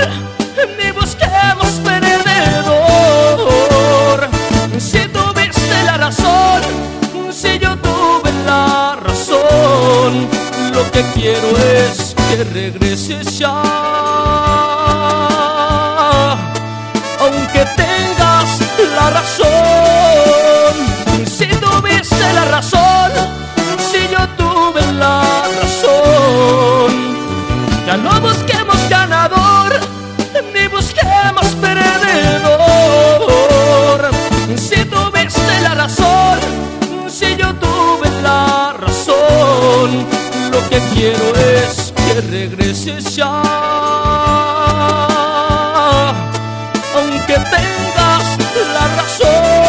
[0.78, 3.08] ni busquemos perdedor.
[4.78, 6.62] Si tuviste la razón,
[7.30, 10.28] si yo tuve la razón,
[10.72, 13.93] lo que quiero es que regreses ya.
[42.94, 43.42] Regreses ya.
[46.96, 48.38] Aunque tengas
[48.72, 49.64] la razón.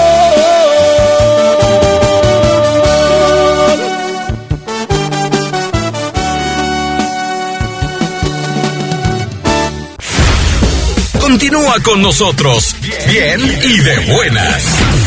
[11.20, 12.76] Continúa con nosotros,
[13.08, 15.05] bien y de buenas.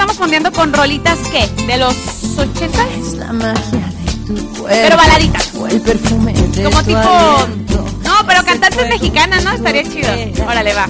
[0.00, 1.46] Estamos fondeando con rolitas, ¿qué?
[1.66, 1.94] ¿De los
[2.38, 2.88] 80?
[2.98, 4.68] Es la magia de tu cuerpo.
[4.68, 5.54] Pero baladitas.
[5.54, 6.98] O el perfume de Como tu tipo...
[7.00, 7.84] aliento.
[8.02, 9.52] No, pero cantantes mexicanas, ¿no?
[9.52, 10.08] Estaría chido.
[10.46, 10.88] Órale, va.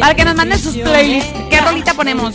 [0.00, 1.32] Para que nos manden sus playlists.
[1.48, 2.34] ¿Qué rolita ponemos?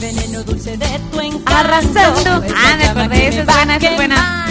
[1.47, 2.45] Arrasando.
[2.56, 3.28] Ah, me acordé.
[3.28, 4.47] Esa es buena, esa es buena.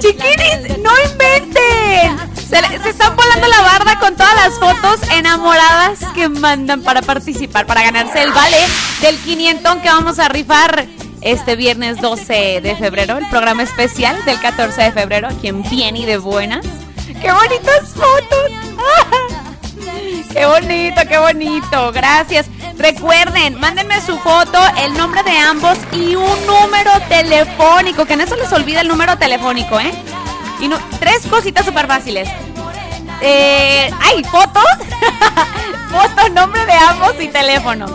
[0.00, 2.34] Chiquinis, no inventen.
[2.34, 7.66] Se, se están volando la barda con todas las fotos enamoradas que mandan para participar,
[7.66, 8.56] para ganarse el vale
[9.00, 10.86] del 500 que vamos a rifar
[11.24, 15.96] este viernes 12 de febrero, el programa especial del 14 de febrero, aquí en Bien
[15.96, 16.64] y de Buenas.
[17.20, 18.50] ¡Qué bonitas fotos!
[20.32, 21.92] ¡Qué bonito, qué bonito!
[21.92, 22.46] Gracias.
[22.76, 28.36] Recuerden, mándenme su foto, el nombre de ambos y un número telefónico, que no se
[28.36, 29.92] les olvida el número telefónico, ¿eh?
[30.60, 32.28] Y no- tres cositas súper fáciles.
[33.20, 34.64] Eh, ¡Ay, fotos!
[35.90, 37.86] Foto, nombre de ambos y teléfono.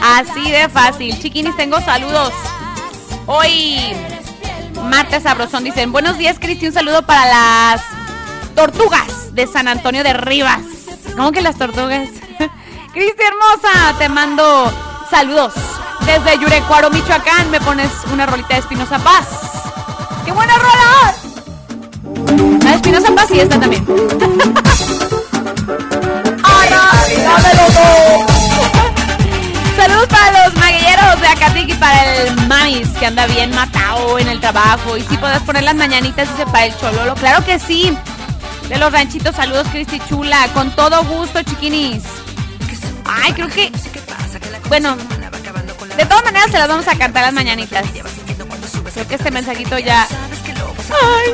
[0.00, 1.20] Así de fácil.
[1.20, 2.32] Chiquinis, tengo saludos.
[3.32, 3.78] Hoy,
[4.90, 7.80] martes sabrosón, dicen, buenos días, Cristi, un saludo para las
[8.56, 10.62] tortugas de San Antonio de Rivas.
[11.14, 12.08] ¿Cómo que las tortugas?
[12.92, 14.72] Cristi hermosa, te mando
[15.08, 15.54] saludos.
[16.04, 19.28] Desde Yurecuaro, Michoacán, me pones una rolita de Espinosa Paz.
[20.24, 21.14] ¡Qué buena rola!
[22.64, 23.86] La de Espinosa Paz y esta también.
[29.80, 34.28] Saludos para los maguilleros de Acatiki y para el Mamis que anda bien matado en
[34.28, 34.98] el trabajo.
[34.98, 37.14] Y si puedes poner las mañanitas, dice para el Chololo.
[37.14, 37.96] Claro que sí.
[38.68, 40.48] De los ranchitos, saludos Cristi Chula.
[40.52, 42.02] Con todo gusto, chiquinis.
[43.06, 43.72] Ay, creo que.
[44.68, 44.96] Bueno,
[45.96, 47.86] de todas maneras se las vamos a cantar las mañanitas.
[48.92, 50.06] Creo que este mensajito ya.
[50.90, 51.32] Ay,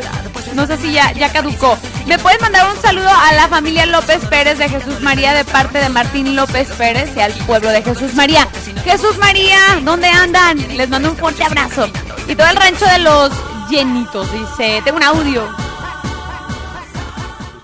[0.54, 1.75] no sé si ya, ya caducó.
[2.06, 5.78] ¿Me puedes mandar un saludo a la familia López Pérez de Jesús María de parte
[5.78, 8.48] de Martín López Pérez y al pueblo de Jesús María?
[8.84, 10.56] Jesús María, ¿dónde andan?
[10.76, 11.88] Les mando un fuerte abrazo.
[12.28, 13.32] Y todo el rancho de los
[13.68, 14.80] llenitos, dice.
[14.84, 15.48] Tengo un audio.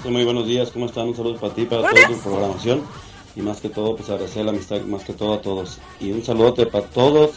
[0.04, 1.06] Muy buenos días, ¿cómo están?
[1.06, 2.82] Un saludo para ti, para toda tu programación.
[3.36, 5.78] Y más que todo, pues agradecer la amistad, más que todo a todos.
[6.00, 7.36] Y un saludote para todos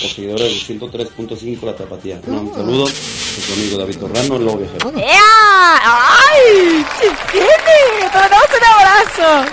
[0.00, 2.20] los seguidores del 103.5 La Tapatía.
[2.24, 2.86] Un saludo
[3.38, 4.92] de su David Torrano, Lobo Viajero.
[4.96, 6.84] ¡Ay!
[7.00, 8.10] ¡Chiquini!
[8.10, 9.50] ¡Te mandamos un abrazo!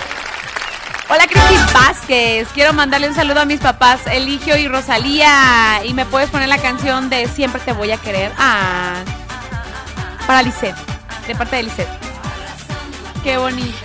[1.08, 6.04] Hola Cristi Vázquez, quiero mandarle un saludo a mis papás Eligio y Rosalía y me
[6.08, 8.32] puedes poner la canción de Siempre te voy a querer.
[8.40, 8.96] Ah,
[10.26, 10.76] para Lisette,
[11.28, 11.90] de parte de Lisette.
[13.24, 13.78] Qué bonito.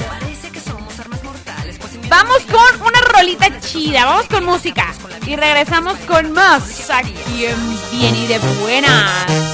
[2.09, 4.87] Vamos con una rolita chida, vamos con música
[5.27, 9.50] y regresamos con más aquí en Bien y de Buenas.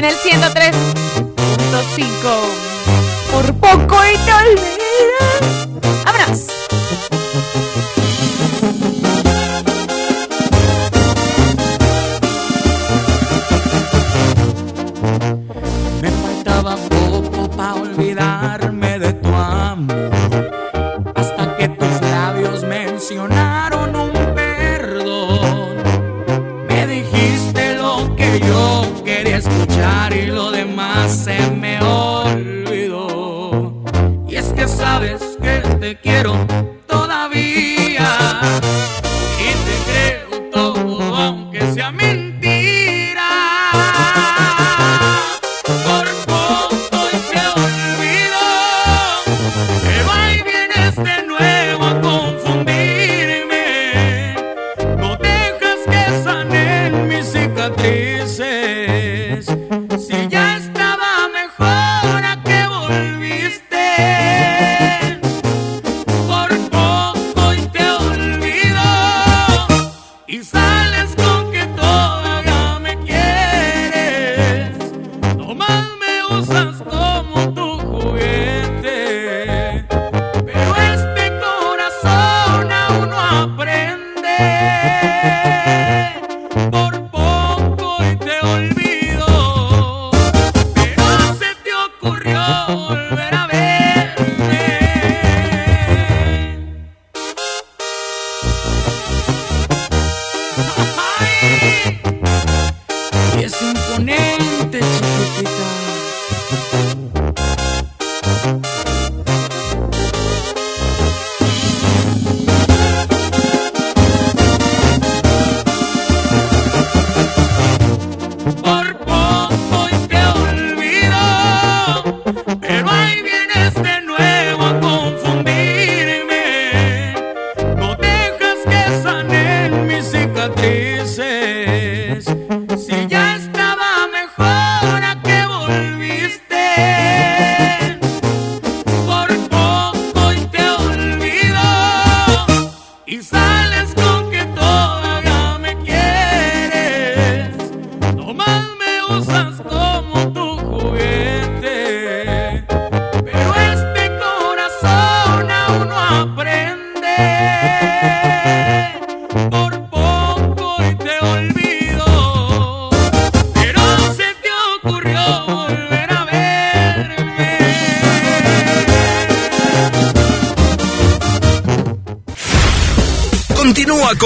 [0.00, 0.72] En el 103.5
[3.30, 5.68] por poco y te olvidas.
[6.06, 6.46] ¡Vámonos!
[16.00, 20.19] Me faltaba poco para olvidarme de tu amor.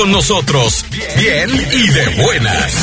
[0.05, 0.84] Con nosotros,
[1.16, 2.74] bien y de buenas.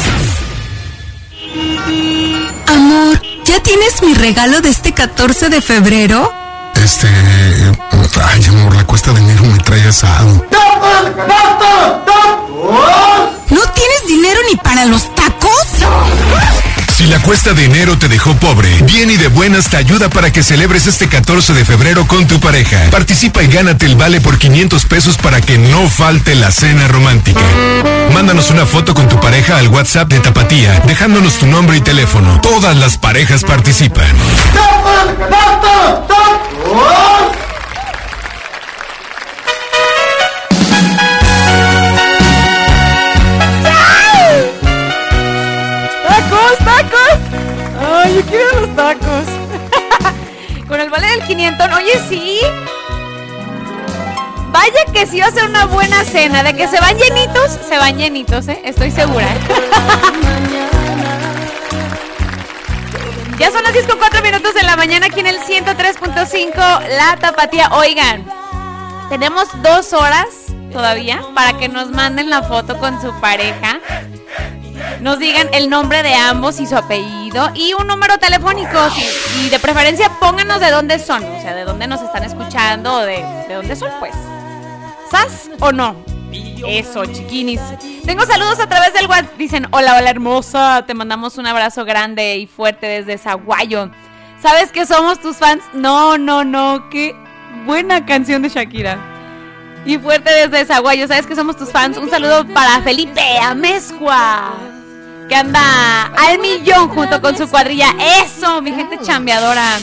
[2.65, 6.33] Amor, ¿ya tienes mi regalo de este 14 de febrero?
[6.73, 7.07] Este.
[8.23, 10.47] Ay, amor, la cuesta de enero me trae asado.
[13.49, 16.60] ¿No tienes dinero ni para los tacos?
[16.95, 20.31] Si la cuesta de enero te dejó pobre, Bien y de Buenas te ayuda para
[20.31, 22.89] que celebres este 14 de febrero con tu pareja.
[22.91, 27.41] Participa y gánate el vale por 500 pesos para que no falte la cena romántica.
[28.13, 32.39] Mándanos una foto con tu pareja al WhatsApp de Tapatía, dejándonos tu nombre y teléfono.
[32.41, 34.15] Todas las parejas participan.
[34.53, 36.01] ¡Tacos,
[48.03, 49.25] ¡Ay, yo quiero los tacos!
[50.67, 52.39] Con el vale del 500, oye, sí.
[54.51, 56.43] Vaya que sí va a ser una buena cena.
[56.43, 58.61] De que se van llenitos, se van llenitos, ¿eh?
[58.63, 59.27] Estoy segura.
[63.37, 66.53] Ya son las 10 con 4 minutos de la mañana aquí en el 103.5
[66.95, 67.69] La Tapatía.
[67.71, 68.23] Oigan,
[69.09, 70.27] tenemos dos horas
[70.71, 73.79] todavía para que nos manden la foto con su pareja.
[75.01, 78.77] Nos digan el nombre de ambos y su apellido y un número telefónico.
[78.95, 82.93] Y, y de preferencia pónganos de dónde son, o sea, de dónde nos están escuchando
[82.93, 84.13] o de, de dónde son, pues.
[85.09, 85.95] ¿Sas o no?
[86.65, 87.59] Eso, chiquinis.
[88.05, 89.37] Tengo saludos a través del WhatsApp.
[89.37, 90.83] Dicen, hola, hola hermosa.
[90.85, 93.89] Te mandamos un abrazo grande y fuerte desde Zaguayo.
[94.41, 95.63] ¿Sabes que somos tus fans?
[95.73, 96.89] No, no, no.
[96.89, 97.15] Qué
[97.65, 98.97] buena canción de Shakira.
[99.85, 101.07] Y fuerte desde Zaguayo.
[101.07, 101.97] ¿Sabes que somos tus fans?
[101.97, 104.53] Un saludo para Felipe Amezcua.
[105.31, 107.95] Que anda al millón junto con su cuadrilla.
[108.21, 109.79] Eso, mi gente chambeadora.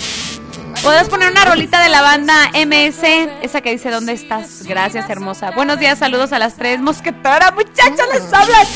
[0.83, 3.03] ¿Puedes poner una rolita de la banda MS?
[3.41, 4.65] Esa que dice, ¿dónde estás?
[4.65, 5.53] Gracias, hermosa.
[5.53, 7.55] Buenos días, saludos a las tres mosqueteras.
[7.55, 8.67] Muchachos, les hablan.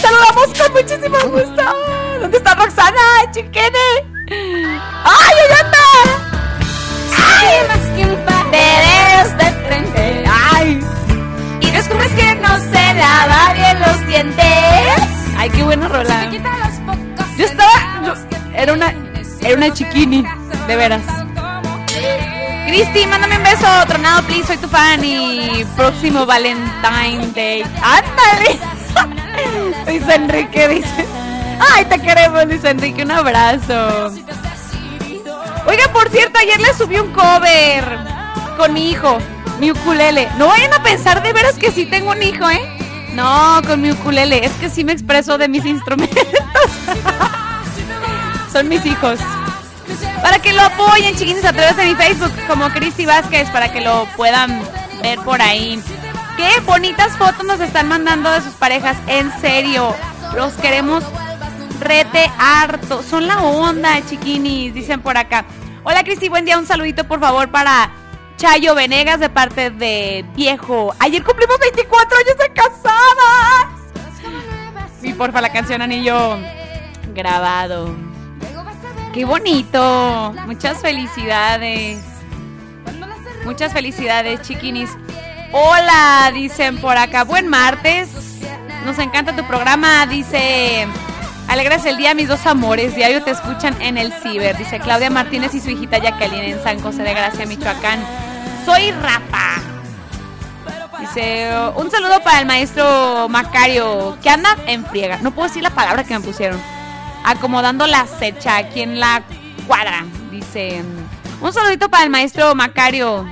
[0.00, 1.62] Saludamos con muchísimo gusto.
[2.22, 3.02] ¿Dónde está Roxana?
[3.32, 3.68] Chiquene.
[5.04, 5.78] ¡Ay, allá anda!
[7.28, 7.56] ¡Ay!
[8.50, 10.24] Te ves de frente.
[10.50, 10.80] ¡Ay!
[11.60, 15.21] Y descubres que no se lava bien los dientes.
[15.42, 16.30] ¡Ay, qué bueno, rola!
[17.36, 17.72] Yo estaba...
[18.06, 18.14] yo-
[18.54, 18.94] era una...
[19.40, 20.24] Era una chiquini,
[20.68, 21.02] de veras.
[22.68, 27.64] Cristi, mándame un beso, Tronado, please, soy tu fan y próximo Valentine Day.
[27.82, 28.60] ¡Ándale!
[29.86, 31.06] Luis Enrique dice.
[31.74, 33.02] ¡Ay, te queremos, Luis Enrique!
[33.02, 34.12] Un abrazo.
[35.66, 37.98] Oiga, por cierto, ayer le subí un cover
[38.56, 39.18] con mi hijo,
[39.58, 40.28] mi ukulele.
[40.38, 42.78] No vayan a pensar de veras que sí tengo un hijo, ¿eh?
[43.14, 44.44] No, con mi ukulele.
[44.44, 46.26] Es que sí me expreso de mis instrumentos.
[48.52, 49.18] Son mis hijos.
[50.22, 53.80] Para que lo apoyen, chiquines, a través de mi Facebook, como Cristi Vázquez, para que
[53.80, 54.62] lo puedan
[55.02, 55.82] ver por ahí.
[56.36, 58.96] Qué bonitas fotos nos están mandando de sus parejas.
[59.06, 59.94] En serio,
[60.34, 61.04] los queremos
[61.80, 63.02] rete harto.
[63.02, 65.44] Son la onda, chiquinis, dicen por acá.
[65.84, 66.58] Hola, Cristi, buen día.
[66.58, 67.90] Un saludito, por favor, para
[68.36, 70.94] Chayo Venegas de parte de Viejo.
[70.98, 73.82] Ayer cumplimos 24 años de casadas.
[75.02, 76.38] Y porfa, la canción Anillo
[77.14, 77.94] grabado.
[79.12, 80.34] Qué bonito.
[80.46, 82.00] Muchas felicidades.
[83.44, 84.90] Muchas felicidades, chiquinis.
[85.52, 87.24] Hola, dicen por acá.
[87.24, 88.08] Buen martes.
[88.86, 90.86] Nos encanta tu programa, dice.
[91.52, 92.94] Alegras el día, mis dos amores.
[92.96, 94.56] Diario te escuchan en el ciber.
[94.56, 98.02] Dice Claudia Martínez y su hijita Jacqueline en San José de Gracia, Michoacán.
[98.64, 99.60] Soy Rafa.
[100.98, 105.18] Dice, un saludo para el maestro Macario, que anda en friega.
[105.18, 106.58] No puedo decir la palabra que me pusieron.
[107.22, 109.22] Acomodando la cecha aquí en la
[109.66, 110.06] cuadra.
[110.30, 110.82] Dice,
[111.42, 113.26] un saludito para el maestro Macario.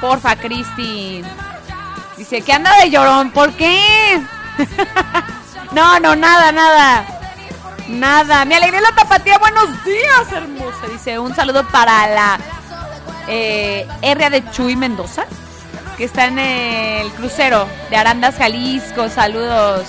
[0.00, 1.22] Porfa, Cristi.
[2.16, 3.30] Dice, que anda de llorón.
[3.30, 4.20] ¿Por qué?
[5.74, 7.06] no, no, nada, nada.
[7.88, 8.44] Nada.
[8.44, 9.38] Me alegré la tapatía.
[9.38, 10.86] Buenos días, hermosa.
[10.90, 12.38] Dice, un saludo para la
[13.28, 15.24] eh, R de Chuy Mendoza,
[15.96, 19.08] que está en el crucero de Arandas, Jalisco.
[19.08, 19.86] Saludos.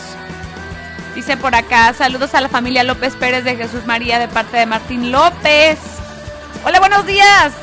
[1.15, 4.65] Dice por acá, saludos a la familia López Pérez de Jesús María de parte de
[4.65, 5.77] Martín López.
[6.65, 7.53] Hola, buenos días.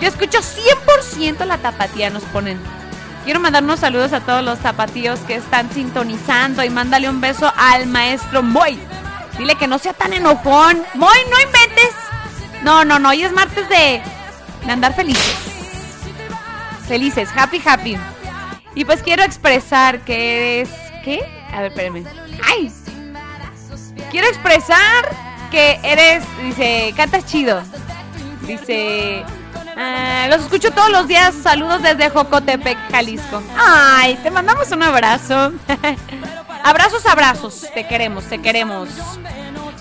[0.00, 2.58] Yo escucho 100% la tapatía, nos ponen.
[3.26, 7.52] Quiero mandar unos saludos a todos los tapatíos que están sintonizando y mándale un beso
[7.56, 8.78] al maestro Moy.
[9.36, 10.80] Dile que no sea tan enojón.
[10.94, 11.90] Moy, no inventes.
[12.62, 14.00] No, no, no, hoy es martes de,
[14.64, 15.36] de andar felices.
[16.86, 17.98] Felices, happy, happy.
[18.76, 20.70] Y pues quiero expresar que eres...
[21.02, 21.18] ¿Qué?
[21.52, 22.04] A ver, espérenme.
[22.44, 22.72] ¡Ay!
[24.12, 25.04] Quiero expresar
[25.50, 26.22] que eres...
[26.44, 27.60] Dice, cantas chido.
[28.42, 29.24] Dice...
[29.76, 31.34] "Ah, los escucho todos los días.
[31.42, 33.42] Saludos desde Jocotepec, Jalisco.
[33.56, 35.52] Ay, te mandamos un abrazo.
[36.64, 37.66] abrazos, abrazos.
[37.74, 38.88] Te queremos, te queremos.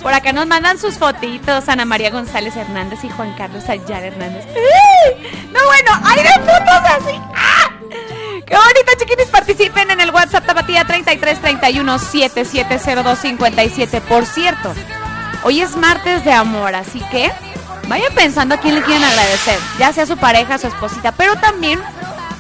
[0.02, 4.46] Por acá nos mandan sus fotitos Ana María González Hernández y Juan Carlos Ayala Hernández.
[5.52, 7.20] No, bueno, hay de fotos así.
[7.36, 7.72] ¡Ah!
[8.46, 9.26] ¡Qué bonito, chiquitis!
[9.28, 14.02] Participen en el WhatsApp Tapatía 3331 770257.
[14.02, 14.76] Por cierto,
[15.42, 17.32] hoy es martes de amor, así que
[17.88, 19.60] vayan pensando a quién le quieren agradecer.
[19.80, 21.80] Ya sea su pareja, su esposita, pero también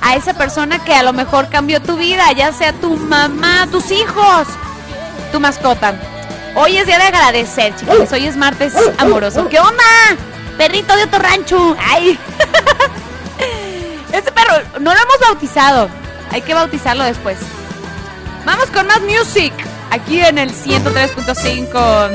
[0.02, 3.92] a esa persona que a lo mejor cambió tu vida, ya sea tu mamá, tus
[3.92, 4.48] hijos,
[5.32, 6.00] tu mascota.
[6.56, 8.12] Hoy es día de agradecer, chiquitis.
[8.12, 9.48] Hoy es martes amoroso.
[9.50, 9.84] ¿Qué onda?
[10.58, 11.76] Perrito de otro rancho.
[11.80, 12.18] ¡Ay!
[14.12, 15.90] Este perro no lo hemos bautizado.
[16.32, 17.38] Hay que bautizarlo después.
[18.46, 19.54] Vamos con más music.
[19.92, 22.12] Aquí en el 103.5,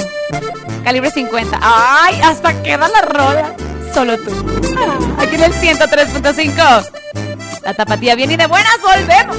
[0.85, 1.59] calibre 50.
[1.61, 2.21] ¡Ay!
[2.23, 3.55] Hasta queda la rola.
[3.95, 4.31] Solo tú.
[5.19, 6.91] Aquí en el 103.5.
[7.65, 9.37] La tapatía viene y de buenas volvemos.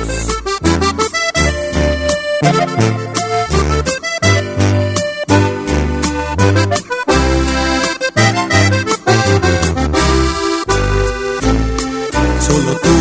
[12.40, 12.96] Solo tú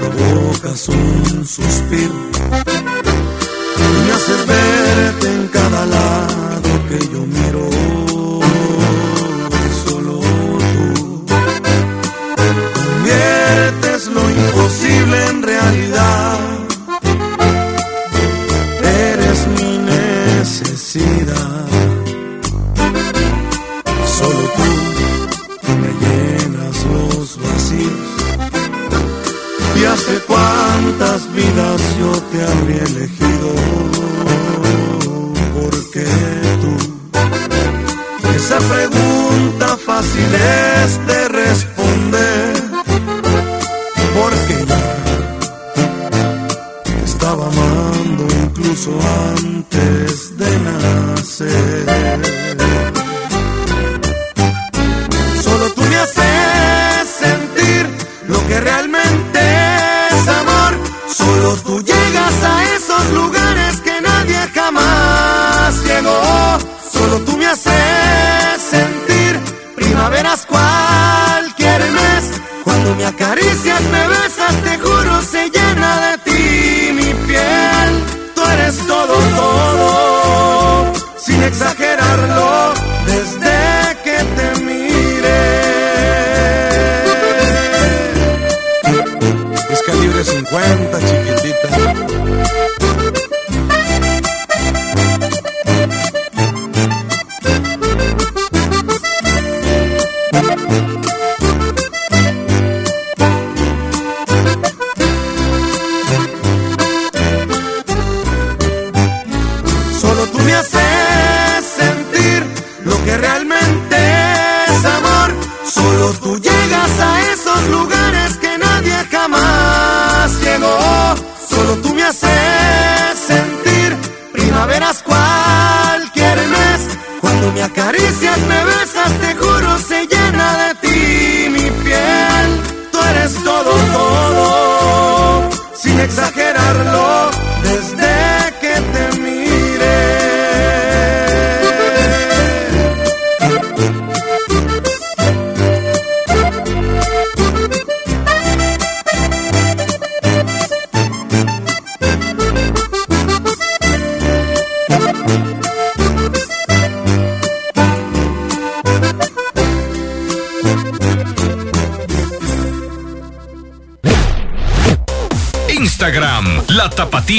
[0.00, 2.14] provocas un suspiro
[4.46, 7.68] verte en cada lado que yo miro.
[9.84, 10.20] Solo
[10.72, 11.24] tú
[12.74, 16.38] conviertes lo imposible en realidad.
[18.82, 21.66] Eres mi necesidad.
[24.18, 24.42] Solo
[25.62, 28.10] tú me llenas los vacíos.
[29.76, 33.99] Y hace cuántas vidas yo te habría elegido.
[35.70, 36.04] Porque
[36.62, 36.72] tú?
[38.34, 42.54] Esa pregunta fácil es de responder,
[44.14, 44.82] porque ya
[47.04, 48.90] estaba amando incluso
[49.36, 51.89] antes de nacer.
[67.50, 67.79] nace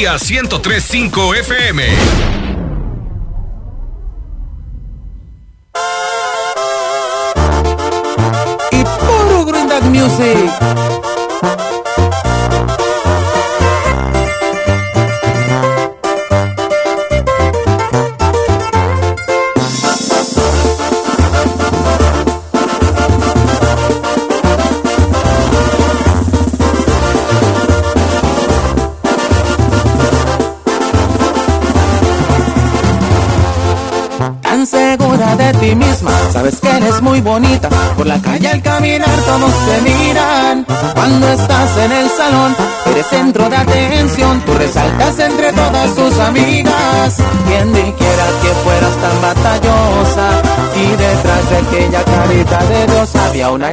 [0.07, 2.40] 1035 FM.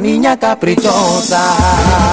[0.00, 2.07] niña caprichosa.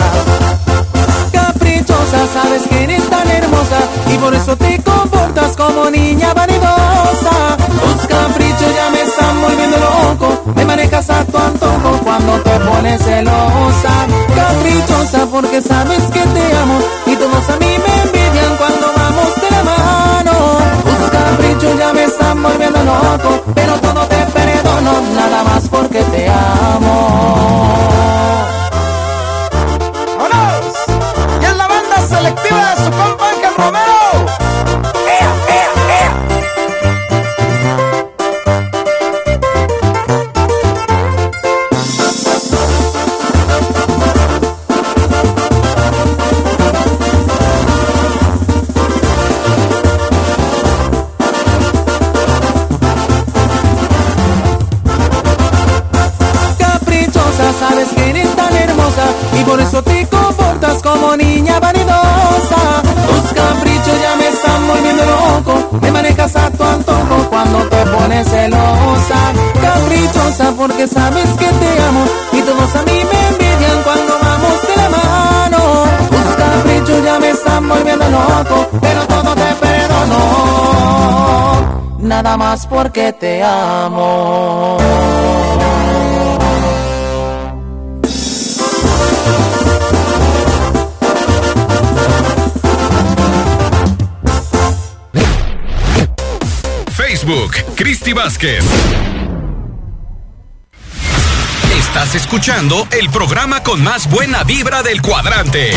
[101.71, 105.71] Estás escuchando el programa con más buena vibra del cuadrante.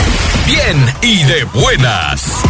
[0.45, 2.43] Bien y de buenas.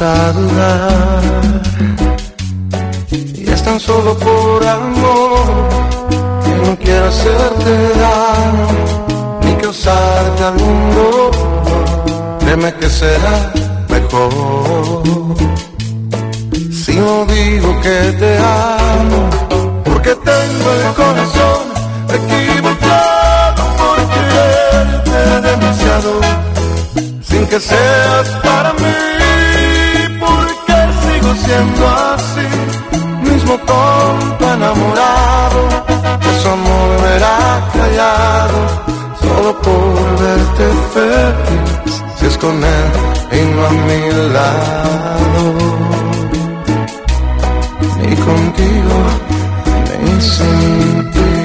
[0.00, 1.22] A dudar.
[3.10, 5.68] Y es tan solo por amor
[6.44, 7.72] que no quiero hacerte
[8.04, 8.68] daño
[9.42, 12.38] ni causarte algún dolor.
[12.40, 13.52] Créeme que será
[13.88, 15.02] mejor
[16.70, 19.28] si no digo que te amo,
[19.84, 21.62] porque tengo el corazón
[22.18, 26.20] equivocado por quererte demasiado,
[27.22, 28.94] sin que seas para mí,
[31.48, 35.68] sigo siendo así, mismo tonto enamorado
[36.42, 38.58] su amor verá callado
[39.20, 42.90] solo por verte feliz si es con él
[43.32, 44.00] y no a mi
[44.32, 45.42] lado.
[48.00, 48.96] Ni contigo
[50.02, 51.37] ni sin ti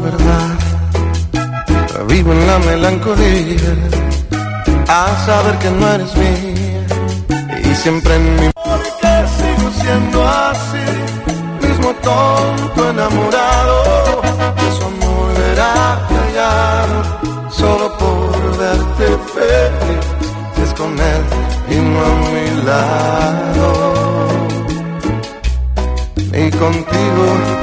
[0.00, 0.58] verdad.
[2.08, 3.74] Vivo en la melancolía
[4.88, 6.86] a saber que no eres mía
[7.64, 10.86] y siempre en mi porque sigo siendo así,
[11.66, 14.22] mismo tonto enamorado.
[14.60, 20.06] De su amor verá callado solo por verte feliz.
[20.62, 21.22] Es con él
[21.70, 23.68] y no a mi lado.
[26.32, 27.57] Y contigo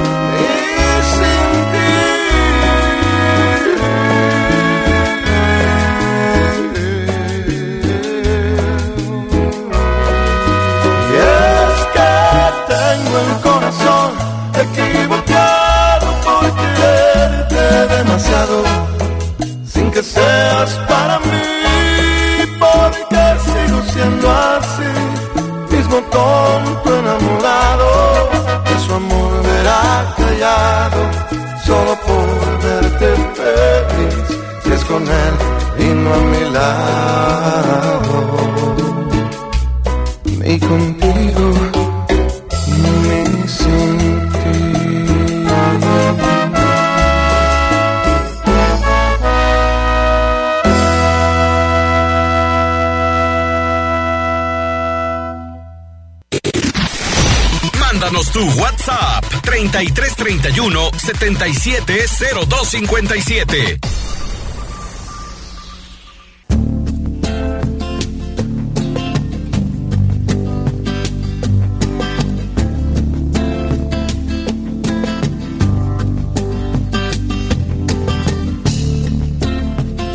[61.14, 63.80] 3331 770257.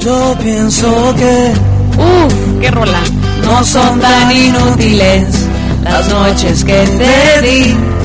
[0.03, 1.53] Yo pienso que
[1.99, 3.01] Uf, qué rola.
[3.43, 5.47] no son tan inútiles
[5.85, 8.00] las noches que te di.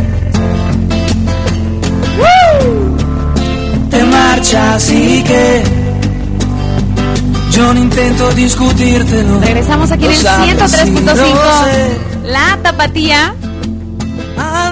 [4.49, 5.63] Que
[7.51, 9.39] yo no intento discutírtelo.
[9.39, 11.63] Regresamos aquí en el Lo sabes y lo 103.5.
[11.63, 11.97] sé.
[12.25, 13.33] La tapatía.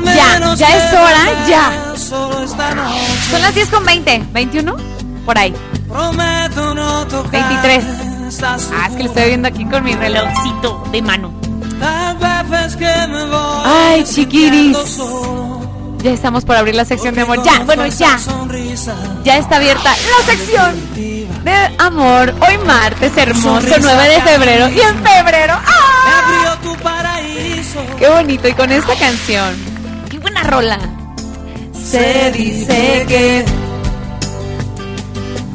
[0.05, 1.93] Ya, ya es hora, ya.
[1.97, 4.24] Son las 10 con 20.
[4.32, 4.76] ¿21?
[5.26, 5.53] Por ahí.
[5.89, 7.84] Prometo no tocar 23.
[8.28, 11.34] esta Ah, es que lo estoy viendo aquí con mi relojcito de mano.
[13.65, 14.78] Ay, chiquiris.
[16.04, 17.41] Ya estamos por abrir la sección de amor.
[17.43, 18.20] Ya, bueno, ya.
[19.24, 22.36] Ya está abierta la sección de amor.
[22.45, 24.68] Hoy martes hermoso, 9 de febrero.
[24.68, 25.54] Y en febrero.
[25.54, 26.58] ¡ah!
[27.97, 28.49] Qué bonito.
[28.49, 29.56] Y con esta canción.
[30.10, 30.78] Qué buena rola.
[31.74, 33.45] Se dice que.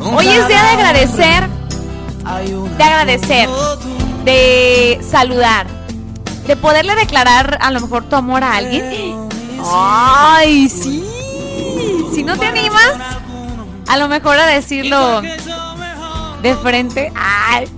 [0.00, 1.48] Hoy es día de agradecer.
[2.78, 3.48] De agradecer.
[4.24, 5.66] De saludar.
[6.46, 9.27] De poderle declarar a lo mejor tu amor a alguien.
[9.64, 11.04] ¡Ay, sí!
[12.14, 12.94] Si no te animas,
[13.86, 15.22] a lo mejor a decirlo
[16.42, 17.12] de frente.
[17.14, 17.68] ¡Ay!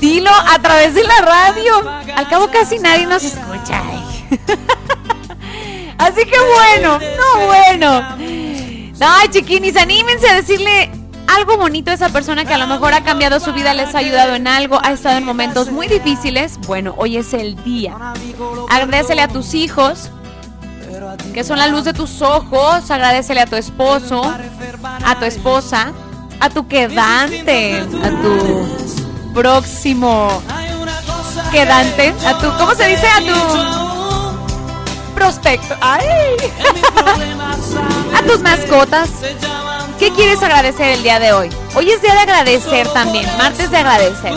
[0.00, 1.88] Dilo a través de la radio.
[2.16, 3.82] Al cabo casi nadie nos escucha.
[5.98, 8.02] Así que bueno, no bueno.
[9.00, 10.90] Ay, chiquinis, anímense a decirle
[11.28, 13.98] algo bonito a esa persona que a lo mejor ha cambiado su vida, les ha
[13.98, 16.58] ayudado en algo, ha estado en momentos muy difíciles.
[16.66, 17.96] Bueno, hoy es el día.
[18.70, 20.10] Agradecele a tus hijos,
[21.32, 22.90] que son la luz de tus ojos.
[22.90, 24.22] Agradecele a tu esposo,
[25.04, 25.92] a tu esposa,
[26.40, 30.42] a tu quedante, a tu próximo
[31.50, 33.06] quedante, a tu, ¿cómo se dice?
[33.06, 35.74] A tu prospecto.
[35.80, 36.06] ¡Ay!
[38.14, 39.10] a tus mascotas.
[39.98, 41.50] ¿Qué quieres agradecer el día de hoy?
[41.74, 44.32] Hoy es día de agradecer también, martes de agradecer.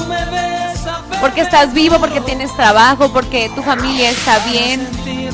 [1.20, 4.88] Porque estás vivo, porque tienes trabajo, porque tu familia está bien.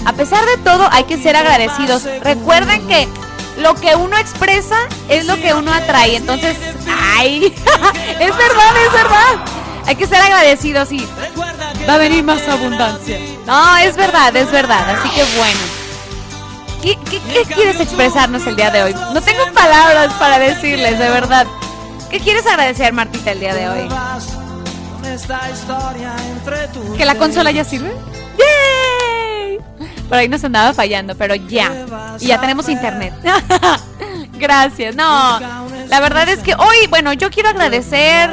[0.07, 2.03] A pesar de todo, hay que ser agradecidos.
[2.23, 3.09] Recuerden que
[3.57, 4.77] lo que uno expresa
[5.09, 6.15] es lo que uno atrae.
[6.15, 6.55] Entonces,
[6.87, 7.47] ay,
[8.19, 9.45] es verdad, es verdad.
[9.85, 11.05] Hay que ser agradecidos y
[11.87, 13.19] va a venir más abundancia.
[13.45, 14.91] No, es verdad, es verdad.
[14.91, 15.59] Así que bueno.
[16.81, 18.93] ¿Qué, qué, qué quieres expresarnos el día de hoy?
[19.13, 21.45] No tengo palabras para decirles, de verdad.
[22.09, 23.89] ¿Qué quieres agradecer, Martita, el día de hoy?
[26.95, 27.91] ¿Que la consola ya sirve?
[28.37, 28.96] ¡Yay!
[30.07, 31.71] Por ahí nos andaba fallando, pero ya.
[32.19, 33.13] Y ya tenemos internet.
[34.39, 34.95] Gracias.
[34.95, 35.39] No,
[35.87, 38.29] la verdad es que hoy, bueno, yo quiero agradecer.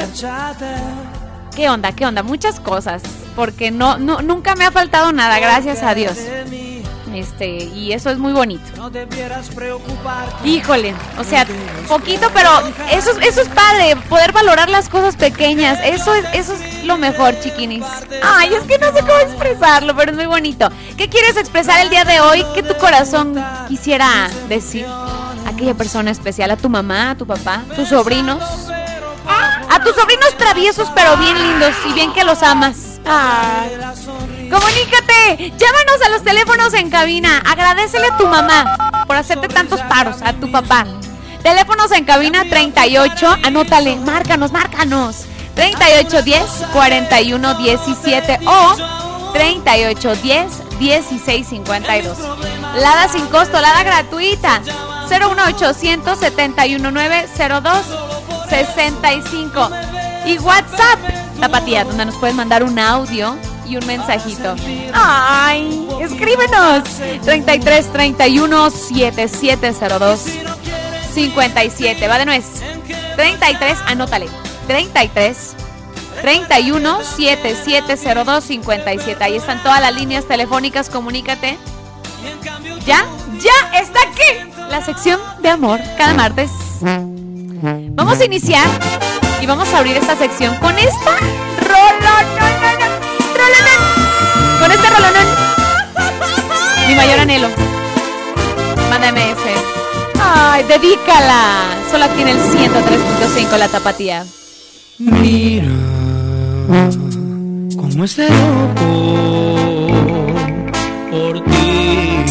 [1.54, 1.92] ¿Qué onda?
[1.92, 2.22] ¿Qué onda?
[2.22, 3.02] Muchas cosas.
[3.36, 6.16] Porque no, no, nunca me ha faltado nada, gracias a Dios.
[7.14, 8.64] Este, y eso es muy bonito.
[10.44, 11.46] Híjole, o sea,
[11.88, 12.50] poquito, pero
[12.90, 15.78] eso, es- eso es padre, poder valorar las cosas pequeñas.
[15.84, 17.84] Eso es, eso es lo mejor, chiquinis.
[18.22, 20.68] Ay, es que no sé cómo expresarlo, pero es muy bonito.
[20.96, 22.44] ¿Qué quieres expresar el día de hoy?
[22.54, 24.86] ¿Qué tu corazón quisiera decir?
[24.86, 28.42] A aquella persona especial, a tu mamá, a tu papá, tus sobrinos.
[29.70, 33.00] A tus sobrinos traviesos, pero bien lindos y bien que los amas.
[33.04, 33.70] Ay.
[34.54, 37.42] Comunícate, llámanos a los teléfonos en cabina.
[37.44, 40.86] Agradecele a tu mamá por hacerte tantos paros, a tu papá.
[41.42, 45.24] Teléfonos en cabina 38, anótale, márcanos, márcanos.
[45.56, 48.76] 3810 41 17 o
[49.32, 52.16] 3810 1652.
[52.76, 54.60] Lada sin costo, lada gratuita.
[55.08, 57.78] 01800 719 02
[58.48, 59.70] 65.
[60.26, 61.00] Y WhatsApp,
[61.40, 63.36] Tapatía, donde nos puedes mandar un audio
[63.66, 64.54] y un mensajito.
[64.92, 66.84] Ay, escríbenos.
[67.24, 70.20] 33 31 7702
[71.12, 72.08] 57.
[72.08, 72.44] Va de nuez.
[73.16, 74.26] 33, anótale.
[74.66, 75.56] 33
[76.22, 79.24] 31 7702 57.
[79.24, 80.88] Ahí están todas las líneas telefónicas.
[80.88, 81.58] Comunícate.
[82.86, 83.06] Ya,
[83.38, 86.50] ya está aquí la sección de amor cada martes.
[86.80, 88.66] Vamos a iniciar
[89.40, 91.16] y vamos a abrir esta sección con esta
[91.60, 92.43] rolonón.
[96.88, 97.48] Mi mayor anhelo.
[98.90, 99.54] Mándame ese.
[100.20, 101.64] Ay, dedícala.
[101.90, 104.26] Solo aquí en el 103.5 la tapatía.
[104.98, 105.66] Mira
[107.76, 108.84] cómo este loco
[111.10, 112.24] por ti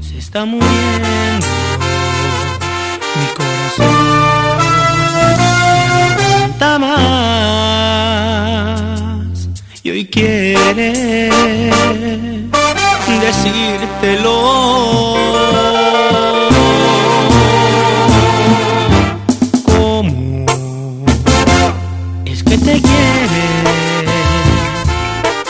[0.00, 1.06] se está muriendo
[3.16, 4.39] mi corazón.
[9.82, 11.30] Y hoy quiere
[13.20, 14.36] decírtelo.
[19.64, 20.46] ¿Cómo
[22.24, 23.44] es que te quiere?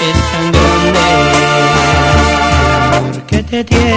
[0.01, 3.90] Es tan grande el amor que te tiene.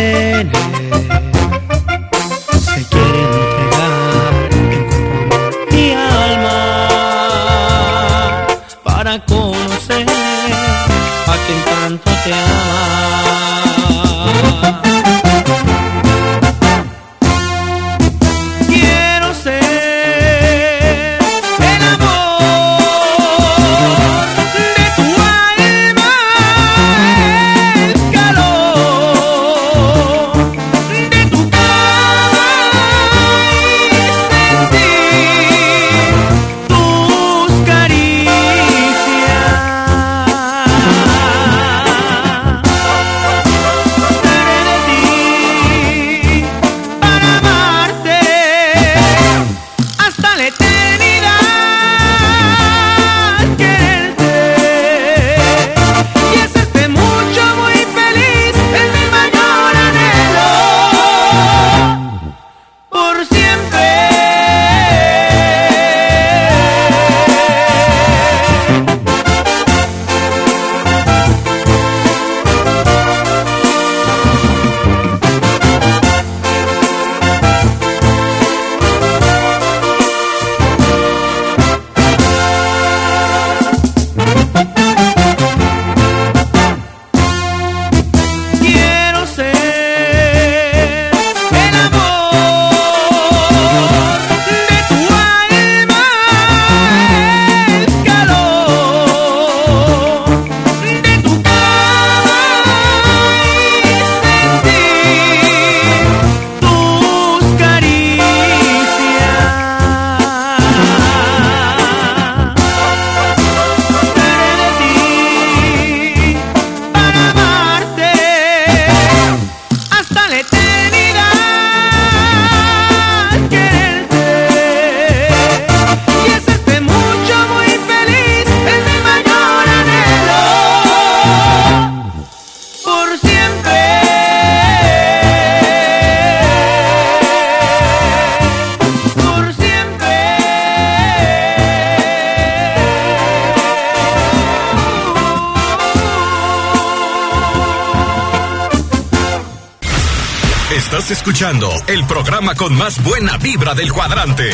[152.04, 154.50] El programa con más buena vibra del cuadrante.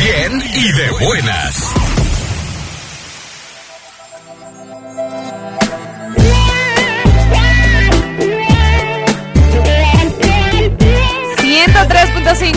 [0.00, 1.74] Bien y de buenas.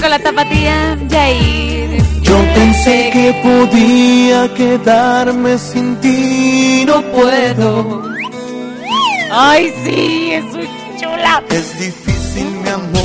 [0.02, 2.04] con la tapatía, Jair.
[2.22, 8.04] Yo pensé que podía quedarme sin ti, no puedo.
[9.32, 10.70] Ay, sí, es muy
[11.00, 11.44] chula.
[11.50, 12.99] Es difícil, mi amor,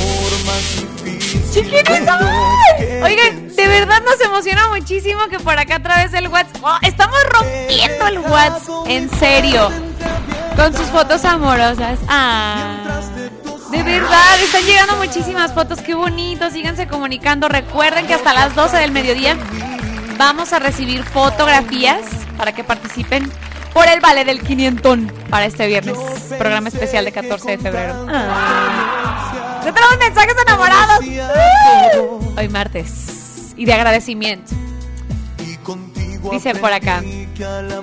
[3.03, 6.61] Oigan, de verdad nos emociona muchísimo que por acá a través del WhatsApp.
[6.61, 9.71] Oh, estamos rompiendo el WhatsApp, en serio.
[10.57, 11.99] Con sus fotos amorosas.
[12.09, 12.99] Ah.
[13.71, 17.47] De verdad, están llegando muchísimas fotos, qué bonito, síganse comunicando.
[17.47, 19.37] Recuerden que hasta las 12 del mediodía
[20.17, 22.01] vamos a recibir fotografías
[22.37, 23.31] para que participen
[23.73, 24.99] por el Vale del 500
[25.29, 25.97] para este viernes,
[26.37, 28.07] programa especial de 14 de febrero.
[28.09, 29.04] Ah.
[29.73, 30.99] Tenemos mensajes enamorados.
[32.37, 34.53] Hoy martes y de agradecimiento.
[36.31, 37.01] Dice por acá.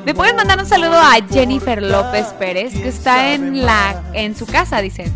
[0.05, 4.47] ¿Me pueden mandar un saludo a Jennifer López Pérez que está en la en su
[4.47, 5.11] casa, dice.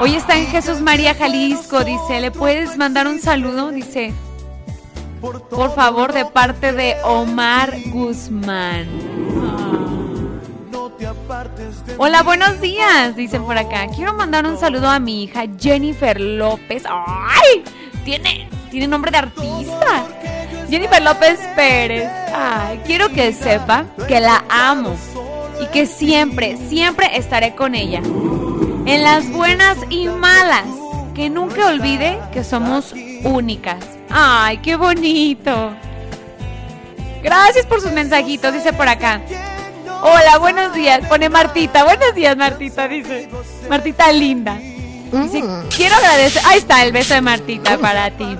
[0.00, 3.70] Hoy está en Jesús María Jalisco, dice, ¿le puedes mandar un saludo?
[3.70, 4.12] Dice,
[5.20, 8.86] por favor, de parte de Omar Guzmán.
[11.96, 13.86] Hola, buenos días, dicen por acá.
[13.94, 16.82] Quiero mandar un saludo a mi hija Jennifer López.
[16.88, 17.62] ¡Ay!
[18.04, 20.04] Tiene, tiene nombre de artista.
[20.68, 22.10] Jennifer López Pérez.
[22.34, 24.96] Ay, quiero que sepa que la amo
[25.60, 28.00] y que siempre, siempre estaré con ella
[28.86, 30.66] en las buenas y malas.
[31.14, 32.92] Que nunca olvide que somos
[33.22, 33.84] únicas.
[34.10, 35.72] ¡Ay, qué bonito!
[37.22, 39.20] Gracias por sus mensajitos, dice por acá.
[40.02, 41.06] Hola, buenos días.
[41.08, 41.84] Pone Martita.
[41.84, 43.28] Buenos días, Martita, dice.
[43.68, 44.56] Martita linda.
[44.56, 45.68] Dice, mm.
[45.76, 46.42] quiero agradecer.
[46.46, 48.36] Ahí está el beso de Martita para ti.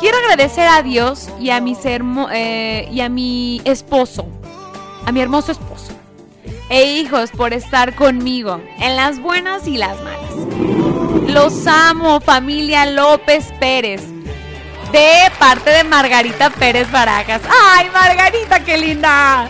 [0.00, 1.76] Quiero agradecer a Dios y a mi,
[2.32, 4.26] eh, y a mi esposo.
[5.06, 5.92] A mi hermoso esposo
[6.68, 10.34] e hijos por estar conmigo en las buenas y las malas.
[11.28, 14.13] Los amo, familia López Pérez.
[14.94, 17.42] De parte de Margarita Pérez Barajas.
[17.48, 19.48] ¡Ay, Margarita, qué linda!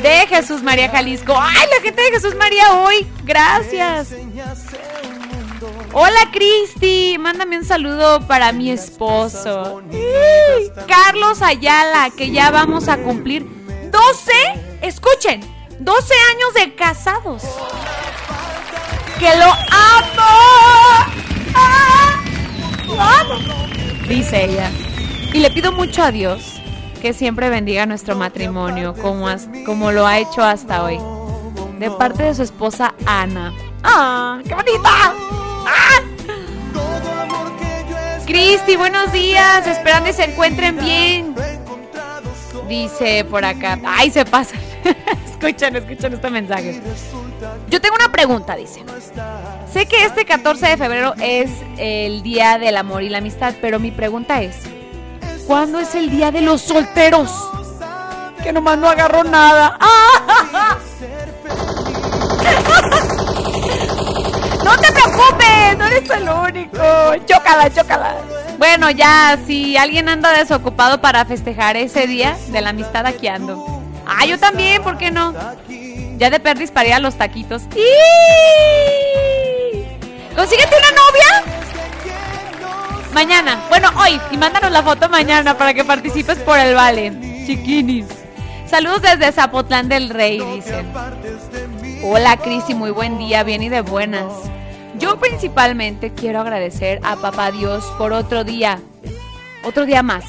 [0.00, 1.34] De Jesús María Jalisco.
[1.36, 3.08] ¡Ay, la gente de Jesús María hoy!
[3.24, 4.14] Gracias.
[5.92, 9.82] Hola Cristi, mándame un saludo para mi esposo.
[10.86, 13.44] Carlos Ayala, que ya vamos a cumplir
[13.90, 14.32] 12,
[14.80, 15.40] escuchen,
[15.80, 17.42] 12 años de casados.
[19.18, 20.28] ¡Que lo amo!
[21.52, 22.22] ¡Ah!
[22.86, 23.75] ¡Lo amo!
[24.08, 24.70] Dice ella.
[25.32, 26.60] Y le pido mucho a Dios
[27.02, 29.28] que siempre bendiga nuestro matrimonio como,
[29.64, 30.98] como lo ha hecho hasta hoy.
[31.78, 33.52] De parte de su esposa Ana.
[33.82, 34.40] ¡Ah!
[34.46, 34.88] ¡Qué bonita!
[35.66, 36.00] ¡Ah!
[38.26, 39.66] Cristi, buenos días.
[39.66, 41.34] Esperando que se encuentren bien.
[42.68, 43.78] Dice por acá.
[43.84, 44.56] ¡Ay, se pasa!
[45.26, 46.80] escuchen, escuchen este mensaje.
[47.68, 48.84] Yo tengo una pregunta, dice.
[49.76, 53.78] Sé que este 14 de febrero es el Día del Amor y la Amistad, pero
[53.78, 54.62] mi pregunta es,
[55.46, 57.30] ¿cuándo es el Día de los Solteros?
[58.42, 59.78] Que nomás no agarró nada.
[64.64, 66.78] No te preocupes, no eres el único.
[67.26, 68.16] Chócala, chócala.
[68.58, 73.82] Bueno, ya, si alguien anda desocupado para festejar ese día de la amistad, aquí ando.
[74.06, 75.34] Ah, yo también, ¿por qué no?
[76.16, 77.62] Ya de perdis para a los taquitos.
[80.36, 81.28] ¡Consíguete una novia!
[83.14, 87.10] Mañana, bueno, hoy, y mándanos la foto mañana para que participes por el vale.
[87.46, 88.06] Chiquinis.
[88.66, 90.40] Saludos desde Zapotlán del Rey.
[92.04, 94.30] Hola, Cris, muy buen día, bien y de buenas.
[94.98, 98.78] Yo principalmente quiero agradecer a Papá Dios por otro día,
[99.64, 100.24] otro día más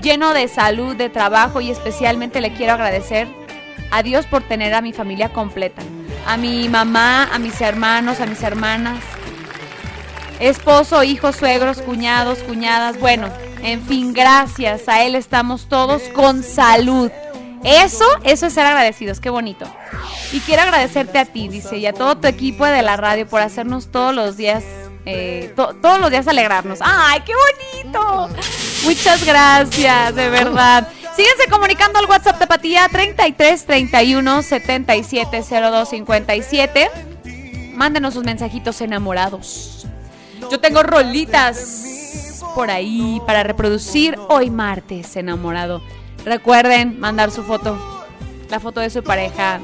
[0.00, 3.28] lleno de salud, de trabajo y especialmente le quiero agradecer
[3.90, 5.82] a Dios por tener a mi familia completa.
[6.26, 9.02] A mi mamá, a mis hermanos, a mis hermanas,
[10.40, 12.98] esposo, hijos, suegros, cuñados, cuñadas.
[12.98, 13.28] Bueno,
[13.62, 17.10] en fin, gracias a Él estamos todos con salud.
[17.62, 19.66] Eso, eso es ser agradecidos, qué bonito.
[20.32, 23.42] Y quiero agradecerte a ti, dice, y a todo tu equipo de la radio por
[23.42, 24.64] hacernos todos los días
[25.06, 26.78] eh, todos los días alegrarnos.
[26.82, 27.32] ¡Ay, qué
[27.82, 28.28] bonito!
[28.84, 30.88] Muchas gracias, de verdad.
[31.16, 36.90] Síguense comunicando al WhatsApp de Patía 33 31 77 02 57.
[37.74, 39.79] Mándenos sus mensajitos enamorados.
[40.50, 45.82] Yo tengo rolitas por ahí para reproducir hoy martes enamorado.
[46.24, 47.78] Recuerden mandar su foto,
[48.48, 49.60] la foto de su pareja.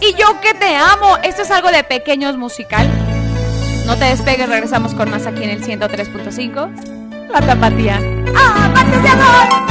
[0.00, 1.16] Y yo que te amo.
[1.22, 2.88] Esto es algo de pequeños musical.
[3.86, 7.28] No te despegues, regresamos con más aquí en el 103.5.
[7.30, 8.00] La tapatía.
[8.34, 9.68] ¡Ah, martes de amor!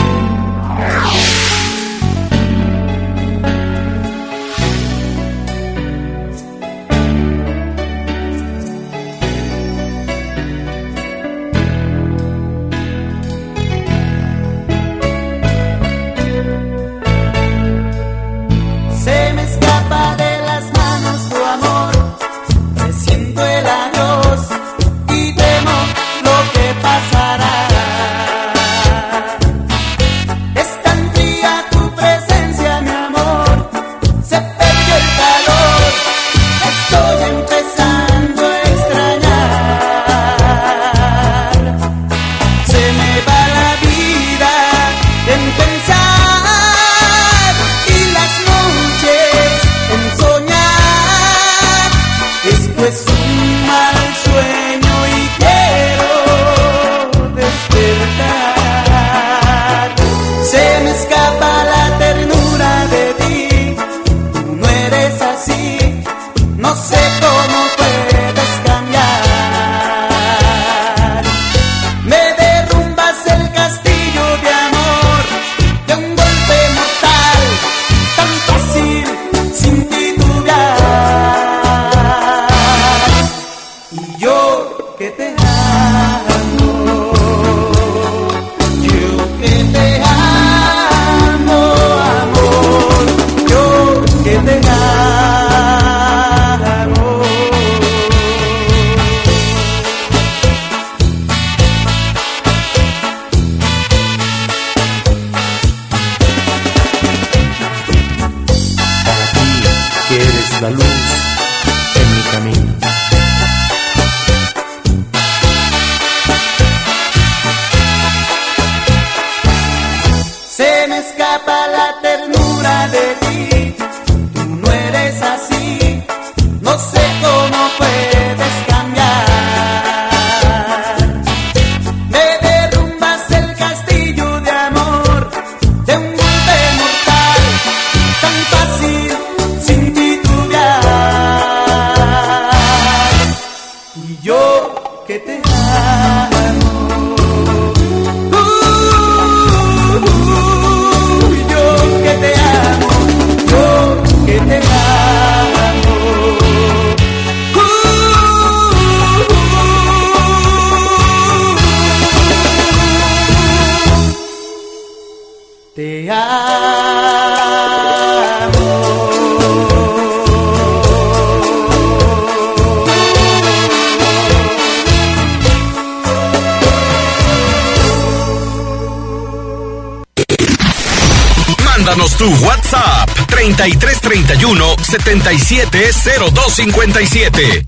[181.88, 187.64] Mándanos tu WhatsApp 3331 770257.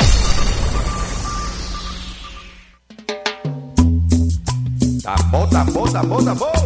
[5.02, 6.59] Tambor, tambor, tambor, tambor.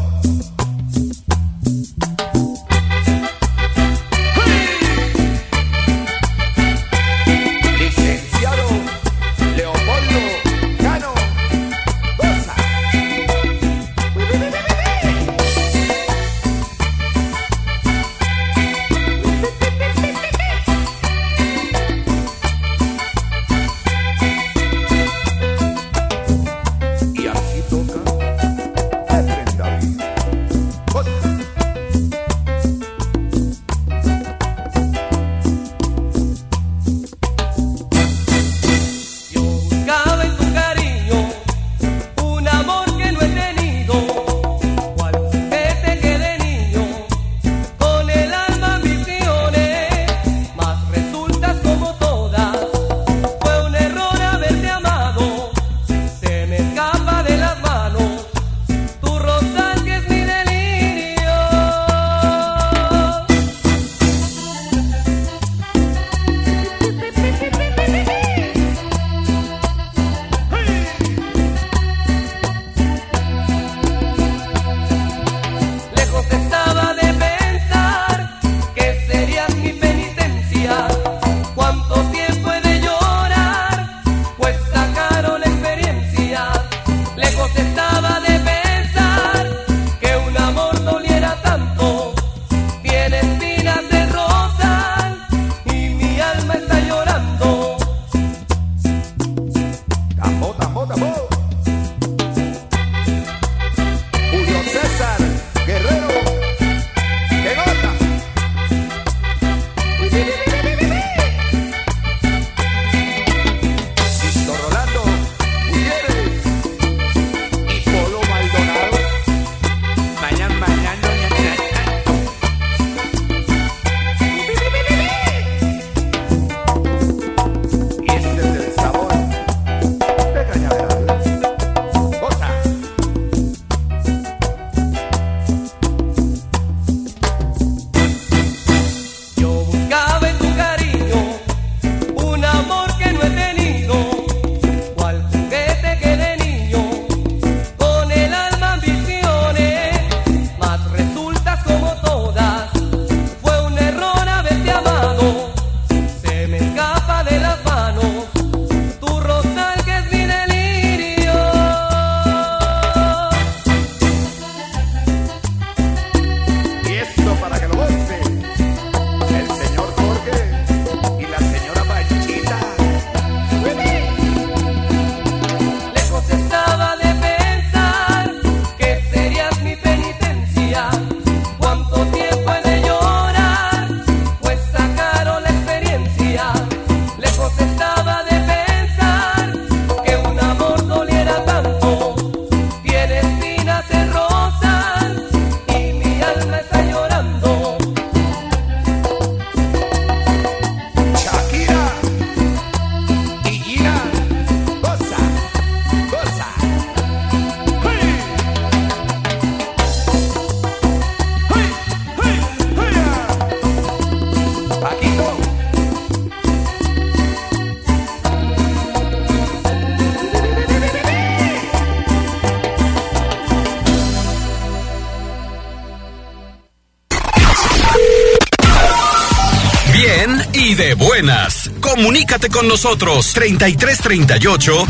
[231.95, 233.33] Comunícate con nosotros.
[233.33, 234.87] 33 38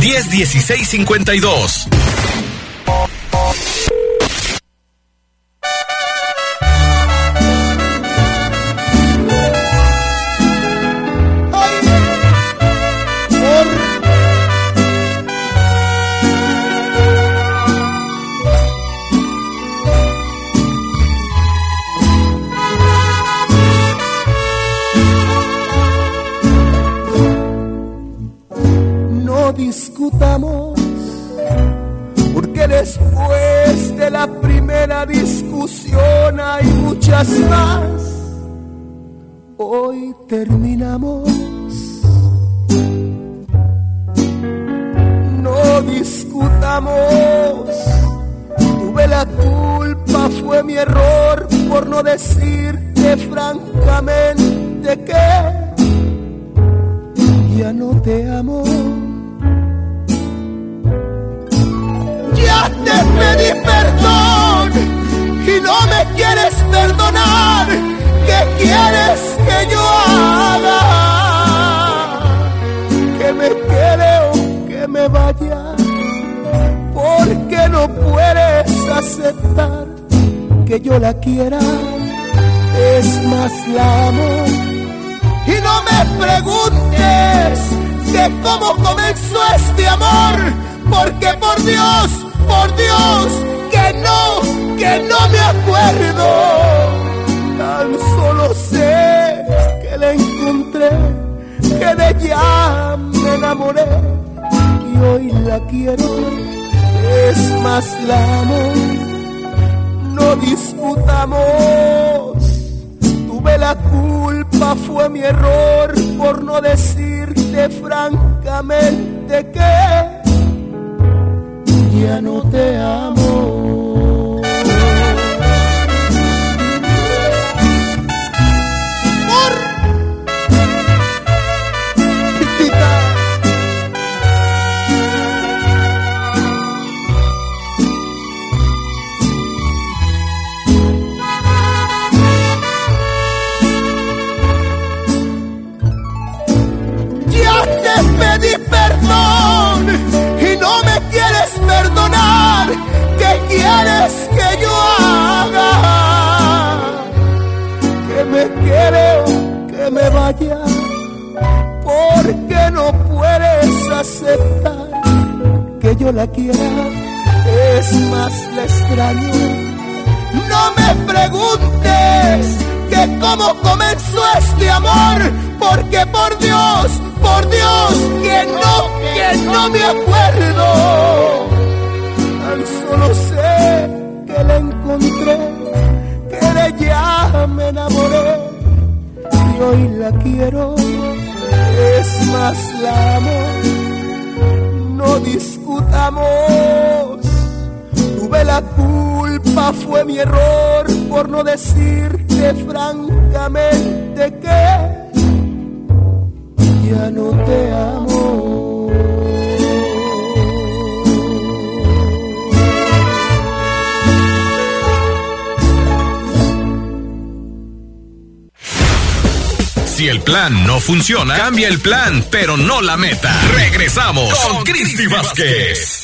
[220.65, 223.31] no funciona, cambia el plan, pero no la meta.
[223.53, 226.01] Regresamos con Cristi Vázquez.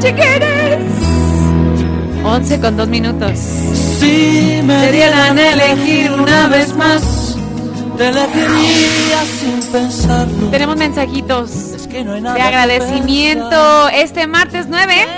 [0.00, 0.48] Chiquines.
[2.24, 3.38] 11 con 2 minutos.
[4.00, 7.36] Si me dieran a elegir una vez más,
[7.96, 10.50] te elegiría sin pensarlo.
[10.50, 11.50] Tenemos mensajitos
[11.90, 15.17] que no hay nada de agradecimiento este martes 9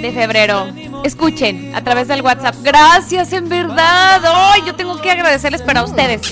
[0.00, 0.68] de febrero.
[1.04, 2.56] Escuchen a través del WhatsApp.
[2.62, 4.22] Gracias, en verdad.
[4.24, 6.22] Hoy yo tengo que agradecerles para ustedes.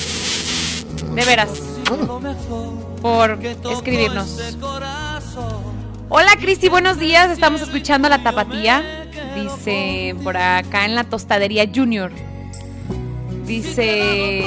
[1.15, 1.49] De veras.
[3.01, 3.39] Por
[3.71, 4.39] escribirnos.
[6.09, 7.31] Hola Cristi, buenos días.
[7.31, 9.07] Estamos escuchando la tapatía.
[9.35, 12.13] Dice por acá en la tostadería Junior.
[13.45, 14.45] Dice.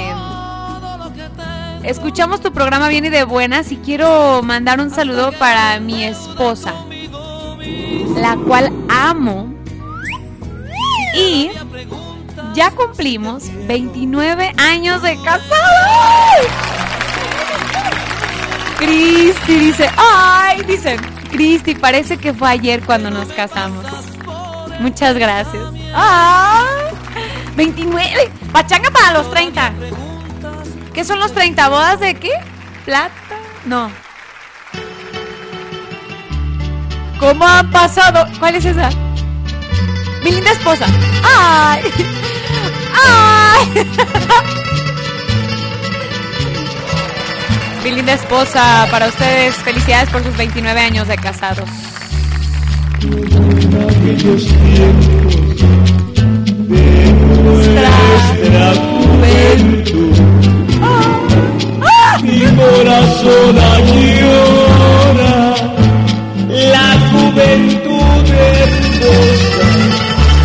[1.83, 6.73] Escuchamos tu programa bien y de buenas y quiero mandar un saludo para mi esposa,
[8.15, 9.53] la cual amo.
[11.15, 11.49] Y
[12.53, 16.47] ya cumplimos 29 años de casados.
[18.77, 20.97] Cristi dice, ay, dice,
[21.31, 23.85] Cristi, parece que fue ayer cuando nos casamos.
[24.79, 25.63] Muchas gracias.
[25.93, 26.65] ¡Ah!
[27.55, 28.31] 29.
[28.53, 29.73] Pachanga para los 30.
[30.93, 31.67] ¿Qué son los 30?
[31.69, 32.31] ¿Bodas de qué?
[32.85, 33.11] ¿Plata?
[33.65, 33.91] No.
[37.19, 38.25] ¿Cómo ha pasado?
[38.39, 38.89] ¿Cuál es esa?
[40.23, 40.85] Mi linda esposa.
[41.23, 41.81] ¡Ay!
[42.95, 43.67] ¡Ay!
[47.83, 51.69] Mi linda esposa, para ustedes, felicidades por sus 29 años de casados.
[57.43, 60.17] nuestra juventud.
[62.23, 65.55] Mi corazón añora
[66.49, 66.98] la
[67.29, 69.65] juventud hermosa.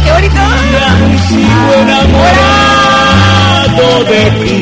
[0.04, 0.44] ¡Qué bonito!
[1.28, 2.84] Sigo enamorado
[4.04, 4.58] de ti,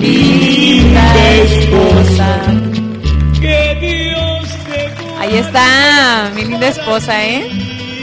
[0.00, 2.28] mi linda esposa.
[3.40, 4.80] Que Dios te
[5.20, 7.48] Ahí está, mi linda esposa, ¿eh?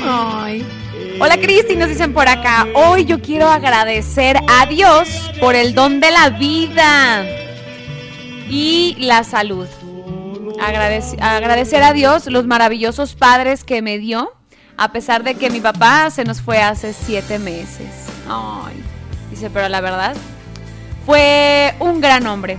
[0.03, 0.65] Ay.
[1.21, 2.65] Hola Cristi, nos dicen por acá.
[2.73, 5.09] Hoy yo quiero agradecer a Dios
[5.41, 7.25] por el don de la vida
[8.49, 9.67] y la salud.
[10.61, 14.31] Agradec- agradecer a Dios los maravillosos padres que me dio,
[14.77, 17.87] a pesar de que mi papá se nos fue hace siete meses.
[18.27, 18.81] Ay,
[19.29, 20.15] dice, pero la verdad,
[21.05, 22.57] fue un gran hombre.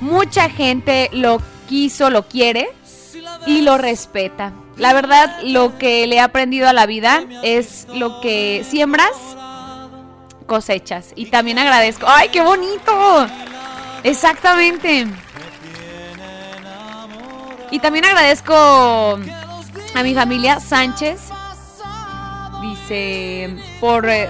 [0.00, 2.68] Mucha gente lo quiso, lo quiere
[3.46, 4.52] y lo respeta.
[4.76, 9.10] La verdad, lo que le he aprendido a la vida es lo que siembras,
[10.46, 11.12] cosechas.
[11.16, 12.06] Y también agradezco.
[12.08, 13.26] ¡Ay, qué bonito!
[14.04, 15.06] Exactamente.
[17.70, 18.54] Y también agradezco
[19.94, 21.30] a mi familia Sánchez.
[22.62, 24.08] Dice, por...
[24.08, 24.28] eh,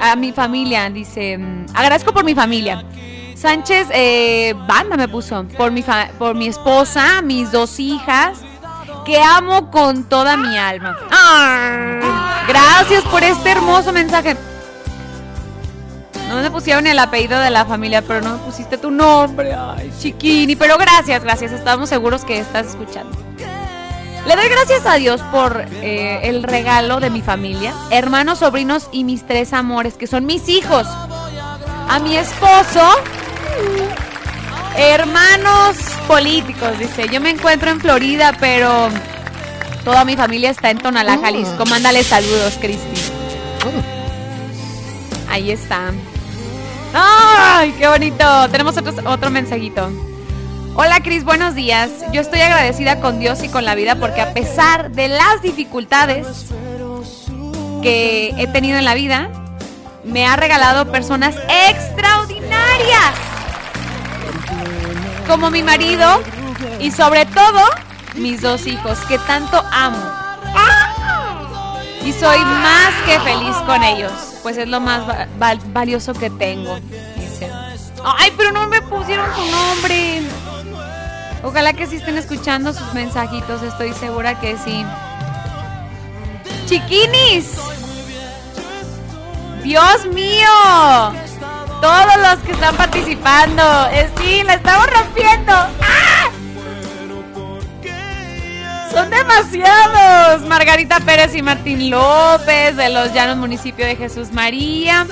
[0.00, 1.38] A mi familia, dice...
[1.74, 2.84] Agradezco por mi familia.
[3.34, 5.44] Sánchez, eh, banda me puso.
[5.56, 8.38] Por mi, fa- por mi esposa, mis dos hijas,
[9.04, 10.96] que amo con toda mi alma.
[12.48, 14.36] Gracias por este hermoso mensaje.
[16.28, 19.54] No me pusieron el apellido de la familia, pero no me pusiste tu nombre.
[19.54, 20.56] Ay, chiquini.
[20.56, 21.52] Pero gracias, gracias.
[21.52, 23.16] Estamos seguros que estás escuchando.
[24.26, 29.04] Le doy gracias a Dios por eh, el regalo de mi familia, hermanos, sobrinos y
[29.04, 30.86] mis tres amores, que son mis hijos.
[31.88, 32.90] A mi esposo,
[34.76, 37.08] hermanos políticos, dice.
[37.10, 38.90] Yo me encuentro en Florida, pero
[39.82, 41.64] toda mi familia está en Tonalá, Jalisco.
[41.64, 43.00] Mándale saludos, Cristi.
[45.30, 45.92] Ahí está.
[46.94, 48.48] ¡Ay, qué bonito!
[48.50, 49.90] Tenemos otro, otro mensajito.
[50.74, 51.90] Hola Cris, buenos días.
[52.12, 56.46] Yo estoy agradecida con Dios y con la vida porque a pesar de las dificultades
[57.82, 59.28] que he tenido en la vida,
[60.04, 61.36] me ha regalado personas
[61.68, 63.14] extraordinarias.
[65.26, 66.22] Como mi marido
[66.80, 67.60] y sobre todo
[68.14, 69.98] mis dos hijos que tanto amo.
[72.04, 74.12] Y soy más que feliz con ellos,
[74.42, 76.78] pues es lo más va- val- valioso que tengo.
[77.16, 77.50] Dice.
[78.04, 80.22] Ay, pero no me pusieron su nombre.
[81.42, 84.84] Ojalá que sí estén escuchando sus mensajitos, estoy segura que sí.
[86.66, 87.52] Chiquinis.
[89.62, 90.48] Dios mío.
[91.80, 93.62] Todos los que están participando.
[93.92, 95.52] Eh, sí, la estamos rompiendo.
[95.52, 96.17] ¡Ah!
[98.92, 100.42] Son demasiados.
[100.48, 105.06] Margarita Pérez y Martín López de los Llanos Municipio de Jesús María.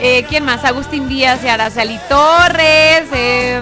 [0.00, 0.64] Eh, ¿Quién más?
[0.64, 3.04] Agustín Díaz y Araceli Torres.
[3.12, 3.60] eh,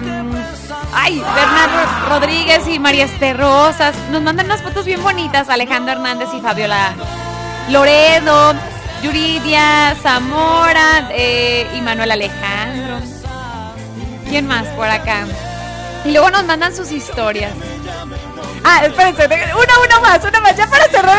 [0.93, 3.95] ay, Bernardo Rodríguez y María Esther Rosas.
[4.11, 5.49] Nos mandan unas fotos bien bonitas.
[5.49, 6.93] Alejandro Hernández y Fabiola
[7.69, 8.53] Loredo.
[9.03, 12.99] Yuridia Zamora eh, y Manuel Alejandro.
[14.29, 15.25] ¿Quién más por acá?
[16.05, 17.53] Y luego nos mandan sus historias.
[18.63, 21.17] Ah, espérense, una, una más, una más, ya para cerrar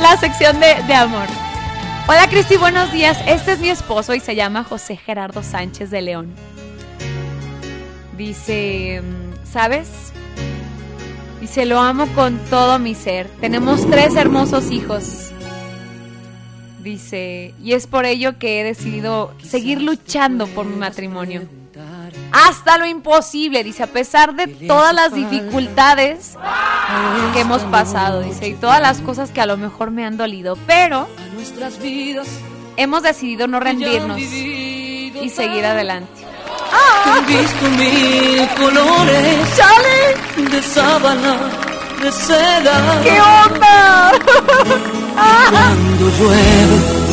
[0.00, 1.26] la sección de, de amor.
[2.06, 3.18] Hola Cristi, buenos días.
[3.26, 6.34] Este es mi esposo y se llama José Gerardo Sánchez de León.
[8.16, 9.02] Dice,
[9.50, 9.88] ¿sabes?
[11.40, 13.28] Dice, lo amo con todo mi ser.
[13.40, 15.30] Tenemos tres hermosos hijos.
[16.82, 21.42] Dice, y es por ello que he decidido seguir luchando por mi matrimonio.
[22.32, 26.36] Hasta lo imposible, dice, a pesar de todas las dificultades
[27.32, 30.56] que hemos pasado, dice, y todas las cosas que a lo mejor me han dolido,
[30.66, 31.08] pero
[32.76, 36.28] hemos decidido no rendirnos y seguir adelante.
[37.06, 39.38] He visto mil colores
[40.50, 41.36] de sábana,
[42.02, 43.00] de seda.
[43.02, 44.12] ¿Qué onda?
[45.50, 47.07] Cuando llueve,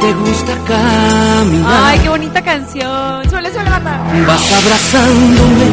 [0.00, 1.82] te gusta caminar.
[1.84, 3.30] Ay, qué bonita canción.
[3.30, 4.00] Suele, suele matar.
[4.26, 5.66] Vas abrazándome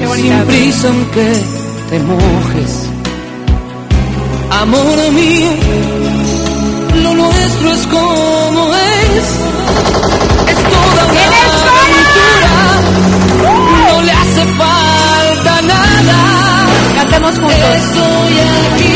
[0.00, 0.36] Qué bonita.
[0.38, 1.32] sin prisa aunque
[1.90, 2.72] te mojes.
[4.50, 5.50] Amor mío,
[7.02, 9.26] lo nuestro es como es.
[10.50, 11.24] Es toda una
[11.82, 12.54] aventura.
[13.42, 16.18] No le hace falta nada.
[16.96, 17.58] Cantemos juntos.
[17.76, 18.34] Estoy
[18.74, 18.91] aquí,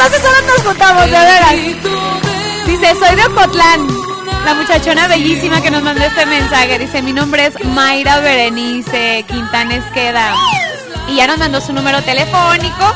[0.00, 1.52] Nos juntamos, de veras.
[2.66, 3.86] Dice, soy de Ocotlán.
[4.46, 6.78] La muchachona bellísima que nos mandó este mensaje.
[6.78, 10.34] Dice, mi nombre es Mayra Berenice Quintanes Queda.
[11.06, 12.94] Y ya nos mandó su número telefónico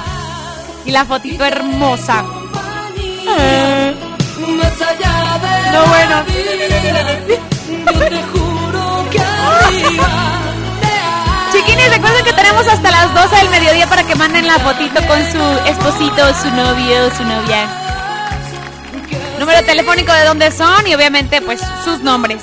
[0.87, 2.25] y la fotito hermosa.
[3.27, 3.95] De
[5.73, 6.25] No, bueno.
[11.55, 15.21] Chiquines, recuerden que tenemos hasta las 12 del mediodía para que manden la fotito con
[15.31, 17.69] su esposito, su novio, su novia.
[19.39, 22.43] Número telefónico de dónde son y obviamente pues sus nombres.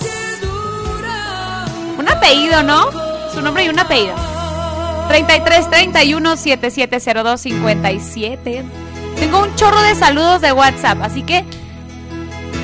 [1.97, 2.89] Un apellido, ¿no?
[3.33, 4.15] Su nombre y un apellido.
[5.09, 8.63] 33 31 7702 57.
[9.19, 11.43] Tengo un chorro de saludos de WhatsApp, así que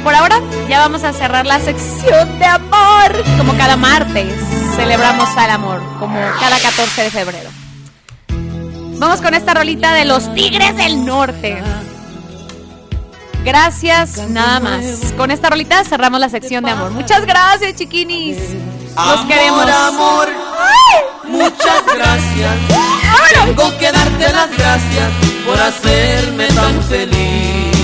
[0.02, 3.24] por ahora ya vamos a cerrar la sección de amor.
[3.38, 7.50] Como cada martes celebramos al amor, como cada 14 de febrero.
[9.00, 11.62] Vamos con esta rolita de los Tigres del Norte.
[13.44, 14.84] Gracias, nada más.
[15.18, 16.92] Con esta rolita cerramos la sección de amor.
[16.92, 18.38] Muchas gracias, chiquinis.
[18.96, 19.70] Los Amor, queremos.
[19.70, 20.28] amor,
[21.26, 22.56] muchas gracias.
[23.46, 25.12] Tengo que darte las gracias
[25.46, 27.78] por hacerme tan feliz.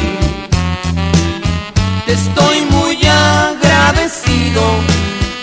[2.05, 4.61] Te estoy muy agradecido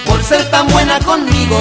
[0.07, 1.59] por ser tan buena conmigo,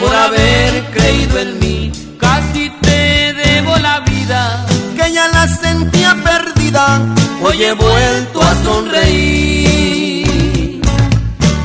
[0.00, 1.92] por haber creído en mí.
[2.18, 7.00] Casi te debo la vida, que ya la sentía perdida.
[7.42, 10.22] Hoy he vuelto a sonreír.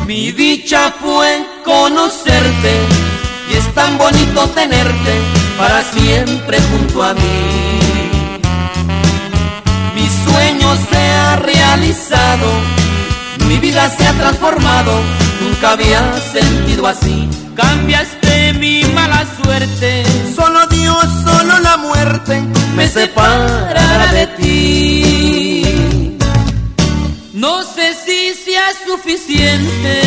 [0.08, 2.74] Mi dicha fue conocerte
[3.52, 5.14] y es tan bonito tenerte
[5.58, 8.40] para siempre junto a mí.
[9.96, 12.48] Mi sueño se ha realizado,
[13.48, 14.94] mi vida se ha transformado,
[15.58, 17.28] nunca había sentido así.
[17.56, 20.04] Cambiaste mi mala suerte,
[20.36, 22.42] solo Dios, solo la muerte
[22.76, 26.18] me separará de ti.
[27.34, 30.02] No sé si sea suficiente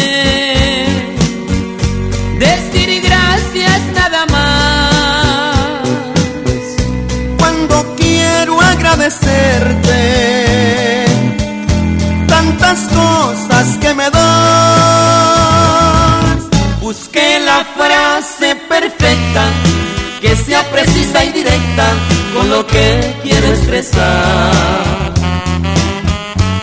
[2.38, 5.56] decir gracias nada más.
[7.38, 10.00] Cuando quiero agradecerte
[12.28, 15.19] tantas cosas que me das.
[16.90, 19.44] Busqué la frase perfecta
[20.20, 21.86] que sea precisa y directa
[22.34, 25.14] con lo que quiero expresar.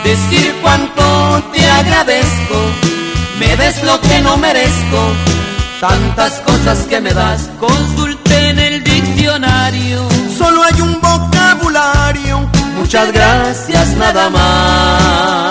[0.04, 2.58] Decir cuánto te agradezco,
[3.40, 5.00] me des lo que no merezco,
[5.80, 10.06] tantas cosas que me das, consulté en el diccionario,
[10.38, 15.47] solo hay un vocabulario, muchas gracias nada más.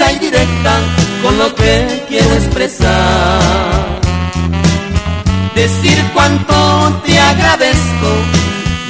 [0.00, 0.72] Y directa
[1.22, 3.40] con lo que quiero expresar.
[5.54, 6.54] Decir cuánto
[7.04, 8.10] te agradezco,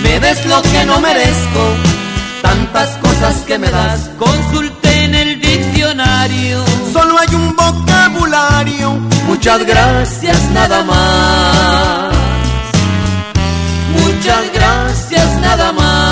[0.03, 1.65] me des lo que no merezco,
[2.41, 8.93] tantas cosas que me das, consulté en el diccionario, solo hay un vocabulario,
[9.27, 12.15] muchas gracias nada más,
[13.99, 16.12] muchas gracias nada más.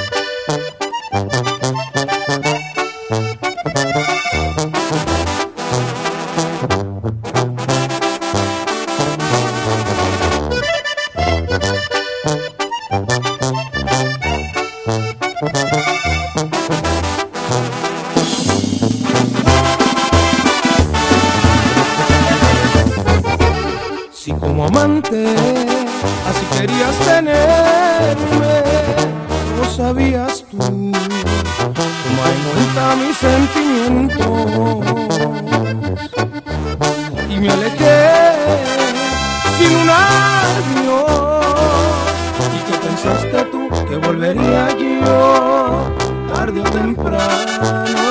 [46.51, 48.10] tarde o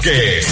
[0.00, 0.46] Vázquez.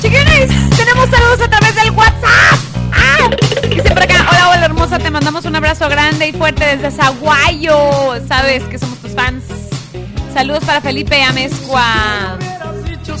[0.00, 2.22] Chiquines, tenemos saludos a través del WhatsApp.
[2.92, 3.30] ¡Ah!
[3.68, 8.26] Dice por acá, hola, hola hermosa, te mandamos un abrazo grande y fuerte desde Zaguayo.
[8.26, 9.44] Sabes que somos tus fans.
[10.32, 12.38] Saludos para Felipe Amezcua.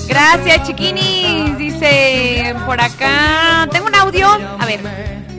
[0.08, 1.58] Gracias, chiquinis.
[1.58, 3.68] Dice por acá.
[3.70, 4.28] Tengo un audio.
[4.58, 4.80] A ver.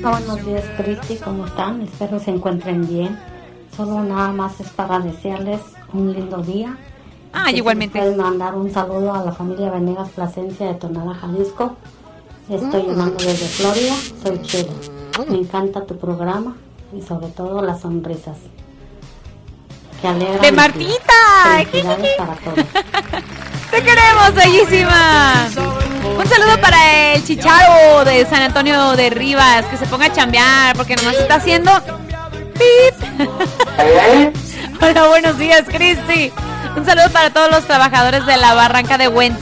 [0.03, 1.81] Buenos días, Cristi, ¿cómo están?
[1.81, 3.19] Espero se encuentren bien.
[3.75, 5.61] Solo nada más es para desearles
[5.93, 6.77] un lindo día.
[7.33, 7.97] Ah, igualmente.
[7.99, 11.75] me Pueden mandar un saludo a la familia Venegas Plasencia de Tonalá, Jalisco.
[12.49, 12.87] Estoy Mm.
[12.87, 13.93] llamando desde Florida.
[14.21, 14.69] Soy Chile.
[15.29, 16.55] Me encanta tu programa
[16.95, 18.37] y sobre todo las sonrisas.
[20.01, 21.13] Que alegran De Martita.
[21.71, 22.55] Felicidades para todos.
[23.71, 25.47] Te queremos, bellísima.
[26.23, 30.73] Un saludo para el chicharo de San Antonio de Rivas, que se ponga a chambear,
[30.73, 31.69] porque nomás está haciendo...
[32.53, 33.27] ¡Pip!
[34.81, 36.31] Hola, buenos días, Cristi.
[36.77, 39.37] Un saludo para todos los trabajadores de la barranca de Wen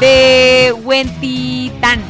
[0.00, 2.02] de Huentitán.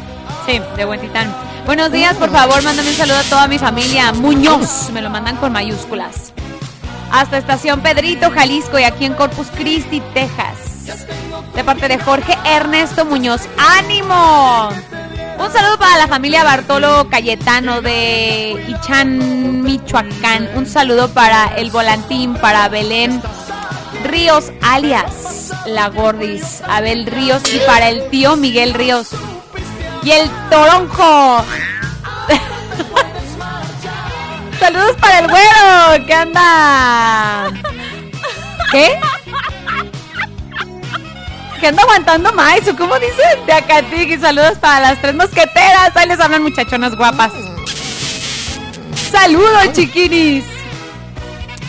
[0.46, 1.30] Sí, de Huentitán.
[1.66, 4.12] Buenos días, por favor, mándame un saludo a toda mi familia.
[4.12, 6.32] Muñoz, me lo mandan con mayúsculas.
[7.10, 10.47] Hasta Estación Pedrito, Jalisco y aquí en Corpus Christi, Texas.
[11.68, 13.42] Parte de Jorge Ernesto Muñoz.
[13.58, 14.70] ¡Ánimo!
[15.38, 20.48] Un saludo para la familia Bartolo Cayetano de Ichan, Michoacán.
[20.54, 23.20] Un saludo para el volantín, para Belén
[24.04, 29.10] Ríos, alias La Gordis, Abel Ríos y para el tío Miguel Ríos.
[30.02, 31.44] Y el Toronjo.
[34.58, 37.50] Saludos para el güero que anda.
[38.72, 38.98] ¿Qué?
[41.60, 43.22] Que anda aguantando más, ¿o cómo dice?
[43.46, 45.90] De Acatiki, saludos para las tres mosqueteras.
[45.96, 47.32] Ahí les hablan muchachonas guapas.
[49.10, 50.44] Saludos, chiquinis.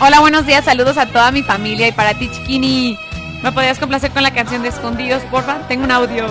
[0.00, 2.96] Hola, buenos días, saludos a toda mi familia y para ti, chiquini.
[3.42, 5.66] ¿Me podrías complacer con la canción de Escondidos, porfa?
[5.66, 6.26] Tengo un audio.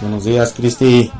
[0.00, 1.12] Buenos días, Cristi.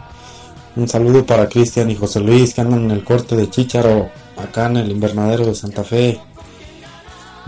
[0.74, 4.66] Un saludo para Cristian y José Luis que andan en el corte de Chícharo, acá
[4.66, 6.20] en el invernadero de Santa Fe.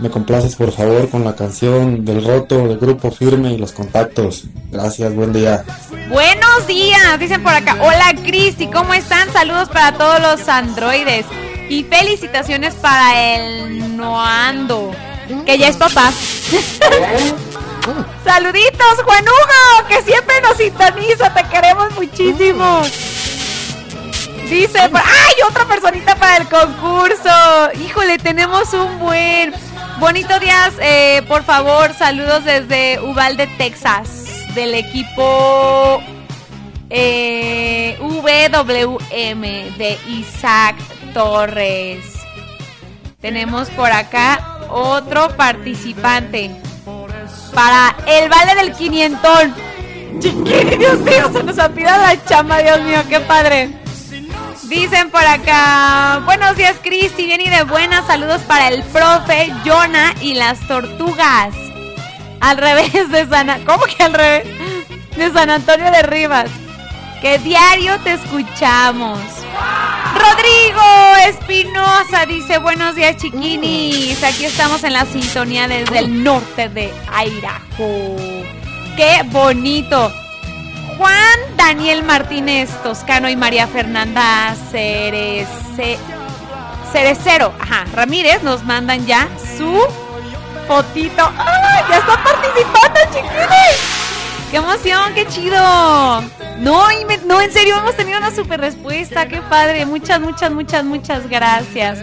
[0.01, 4.45] Me complaces por favor con la canción del roto del grupo firme y los contactos.
[4.71, 5.63] Gracias, buen día.
[6.09, 7.77] Buenos días, dicen por acá.
[7.79, 9.31] Hola Cristi, ¿cómo están?
[9.31, 11.25] Saludos para todos los androides.
[11.69, 14.91] Y felicitaciones para el Noando
[15.45, 16.11] que ya es papá.
[18.23, 22.81] Saluditos, Juan Hugo, que siempre nos sintoniza, te queremos muchísimo.
[24.49, 25.33] Dice, ¡ay!
[25.49, 27.29] Otra personita para el concurso.
[27.83, 29.53] Híjole, tenemos un buen.
[30.01, 36.01] Bonito días, eh, por favor, saludos desde Uvalde, Texas, del equipo
[36.89, 37.99] eh,
[39.77, 40.75] de Isaac
[41.13, 42.03] Torres.
[43.21, 46.49] Tenemos por acá otro participante
[47.53, 49.53] para el vale del quinientón.
[50.19, 53.80] Dios mío, se nos olvida la chama, Dios mío, qué padre.
[54.71, 60.13] Dicen por acá, buenos días Cristi, bien y de buenas, saludos para el profe, Jonah
[60.21, 61.53] y las tortugas.
[62.39, 63.65] Al revés de San...
[63.65, 64.47] ¿Cómo que al revés?
[65.17, 66.49] De San Antonio de Rivas.
[67.21, 69.19] Que diario te escuchamos.
[70.13, 74.23] Rodrigo Espinosa dice, buenos días chiquinis.
[74.23, 78.15] Aquí estamos en la sintonía desde el norte de Airajo.
[78.95, 80.13] Qué bonito.
[81.01, 85.97] Juan Daniel Martínez Toscano y María Fernanda Cerece,
[86.91, 89.81] Cerecero ajá, Ramírez nos mandan ya su
[90.67, 91.27] fotito.
[91.39, 91.85] ¡Ay!
[91.89, 93.79] Ya está participando, chiquines.
[94.51, 95.13] ¡Qué emoción!
[95.15, 95.57] ¡Qué chido!
[96.59, 96.87] No,
[97.25, 99.27] no, en serio, hemos tenido una super respuesta.
[99.27, 99.87] ¡Qué padre!
[99.87, 101.97] Muchas, muchas, muchas, muchas gracias.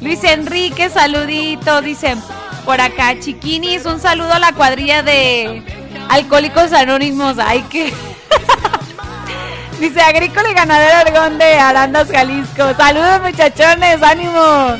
[0.00, 1.82] Luis Enrique, saludito.
[1.82, 2.16] Dice,
[2.64, 5.62] por acá, chiquinis, un saludo a la cuadrilla de
[6.08, 7.38] Alcohólicos Anónimos.
[7.38, 7.94] ¡Ay, qué!
[9.80, 12.74] Dice Agrícola y Ganadero Argón de Arandas, Jalisco.
[12.76, 14.76] Saludos muchachones, ánimo.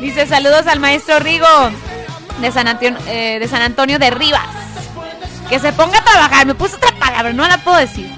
[0.00, 1.46] Dice saludos al maestro Rigo
[2.40, 4.48] de San, Antonio, eh, de San Antonio de Rivas.
[5.48, 6.46] Que se ponga a trabajar.
[6.46, 8.10] Me puso otra palabra, no la puedo decir.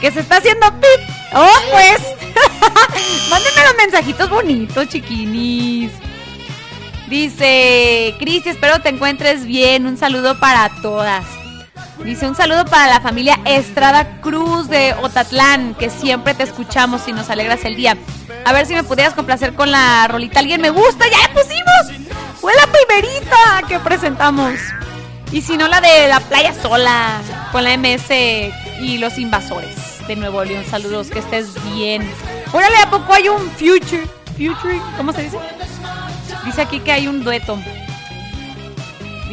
[0.00, 1.00] Que se está haciendo pip.
[1.34, 2.00] Oh, pues.
[3.30, 5.92] Mándenme los mensajitos bonitos, chiquinis.
[7.08, 9.86] Dice, Cris, espero te encuentres bien.
[9.86, 11.24] Un saludo para todas.
[12.04, 17.12] Dice un saludo para la familia Estrada Cruz de Otatlán, que siempre te escuchamos y
[17.12, 17.96] nos alegras el día.
[18.44, 20.40] A ver si me pudieras complacer con la rolita.
[20.40, 22.10] Alguien me gusta, ya la pusimos.
[22.40, 24.54] Fue la primerita que presentamos.
[25.30, 27.20] Y si no, la de la playa sola,
[27.52, 28.10] con la MS
[28.80, 30.64] y los invasores de Nuevo León.
[30.68, 32.10] Saludos, que estés bien.
[32.52, 34.08] Órale, ¿a poco hay un future?
[34.36, 35.38] Future, ¿cómo se dice?
[36.44, 37.58] Dice aquí que hay un dueto.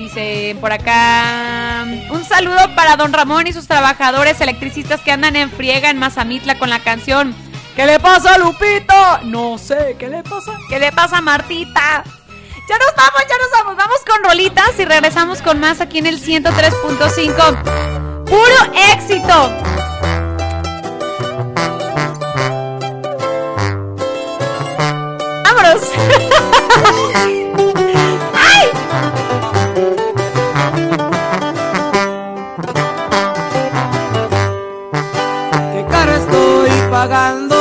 [0.08, 1.84] Dice por acá.
[2.12, 6.58] Un saludo para don Ramón y sus trabajadores electricistas que andan en friega en Mazamitla
[6.58, 7.36] con la canción.
[7.76, 8.94] ¿Qué le pasa a Lupito?
[9.24, 10.54] No sé, ¿qué le pasa?
[10.70, 12.06] ¿Qué le pasa a Martita?
[12.06, 13.76] Ya nos vamos, ya nos vamos.
[13.76, 18.24] Vamos con rolitas y regresamos con más aquí en el 103.5.
[18.24, 19.52] Puro éxito.
[35.78, 37.57] ¿Qué caro estoy pagando?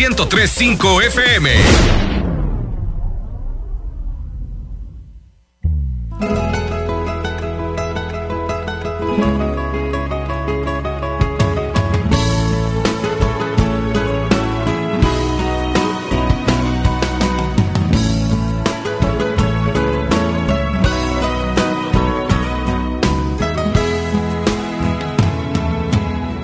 [0.00, 1.50] 1035 FM.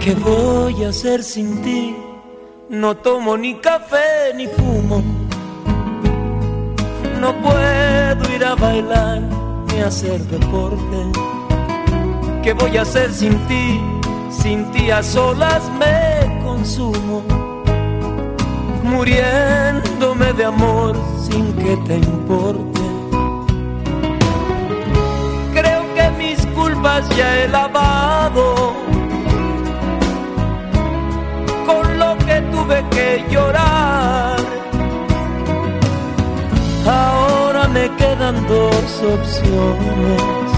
[0.05, 1.76] ¿Qué voy a hacer sin ti?
[3.39, 5.03] Ni café ni fumo.
[7.21, 9.21] No puedo ir a bailar
[9.69, 10.99] ni hacer deporte.
[12.43, 13.81] ¿Qué voy a hacer sin ti?
[14.31, 17.23] Sin ti a solas me consumo.
[18.83, 20.97] Muriéndome de amor
[21.29, 22.81] sin que te importe.
[25.53, 28.36] Creo que mis culpas ya he lavado
[33.31, 34.37] llorar.
[36.87, 40.49] Ahora me quedan dos opciones.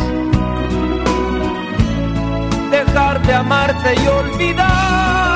[2.70, 5.27] Dejar de amarte y olvidar.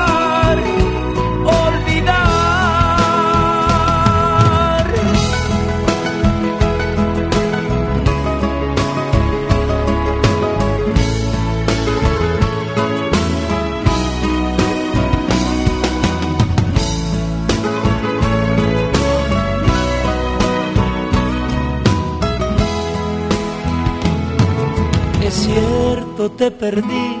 [25.93, 27.17] Cierto, te perdí,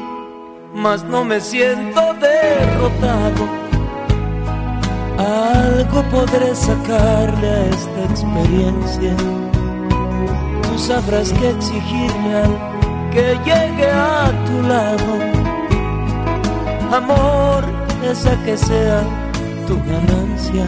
[0.73, 3.43] mas no me siento derrotado.
[5.17, 9.15] Algo podré sacarle a esta experiencia.
[10.63, 12.53] Tú sabrás que exigirme al
[13.11, 15.13] que llegue a tu lado.
[16.91, 17.63] Amor,
[18.11, 19.03] esa que sea
[19.67, 20.65] tu ganancia.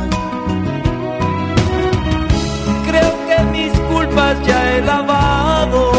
[2.87, 5.94] Creo que mis culpas ya he lavado.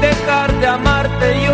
[0.00, 1.48] Dejar de amarte y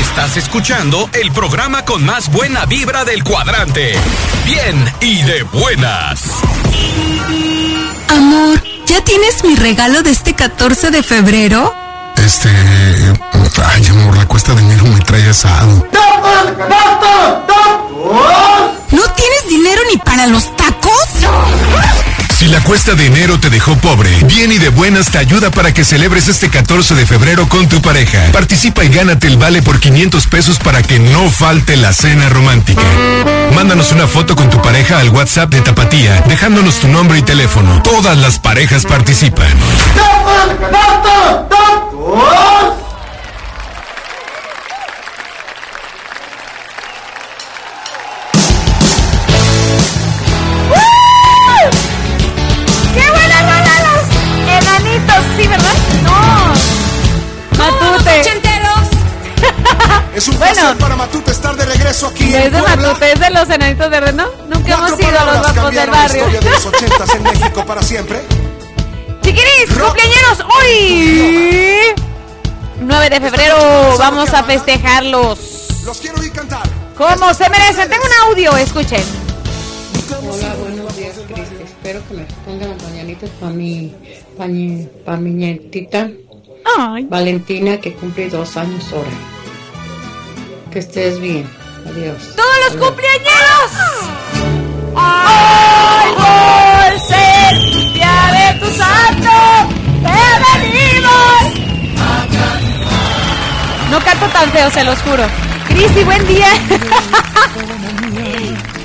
[0.00, 3.94] Estás escuchando el programa con más buena vibra del cuadrante.
[4.44, 6.30] Bien y de buenas.
[8.08, 11.72] Amor, ¿ya tienes mi regalo de este 14 de febrero?
[12.16, 13.33] Este.
[13.62, 15.86] Ay, amor, la cuesta de enero me trae asado.
[18.90, 20.92] ¿No tienes dinero ni para los tacos?
[22.36, 25.72] Si la cuesta de enero te dejó pobre, Bien y de Buenas te ayuda para
[25.72, 28.32] que celebres este 14 de febrero con tu pareja.
[28.32, 32.82] Participa y gánate el vale por 500 pesos para que no falte la cena romántica.
[33.54, 37.80] Mándanos una foto con tu pareja al WhatsApp de Tapatía, dejándonos tu nombre y teléfono.
[37.82, 39.56] Todas las parejas participan.
[63.44, 64.26] Los enanitos verdes, ¿no?
[64.48, 66.26] Nunca hemos sido los guapos del la barrio.
[66.28, 68.20] de los ochentas en México para siempre.
[69.22, 71.94] Chiquiris, cumpleaños hoy.
[72.80, 73.56] 9 de febrero
[73.98, 76.62] vamos a festejar los quiero oír cantar.
[76.96, 77.88] Como se merecen.
[77.90, 79.02] Tengo un audio, escuchen.
[80.22, 81.56] Hola, buenos días, Cristi.
[81.62, 83.94] Espero que me pongan las mañanitas para mi,
[84.38, 86.10] para mi, pa' mi nietita
[87.08, 89.10] Valentina, que cumple dos años ahora.
[90.72, 91.63] Que estés bien.
[91.90, 92.16] Adiós.
[92.36, 93.70] ¡Todos los cumpleaños!
[94.96, 97.58] ¡Ay, por ser
[97.92, 99.30] día de tu santo!
[100.02, 101.42] ¡Te venimos!
[103.90, 105.24] No canto tan feo, se los juro.
[105.68, 106.48] Cristi, buen día.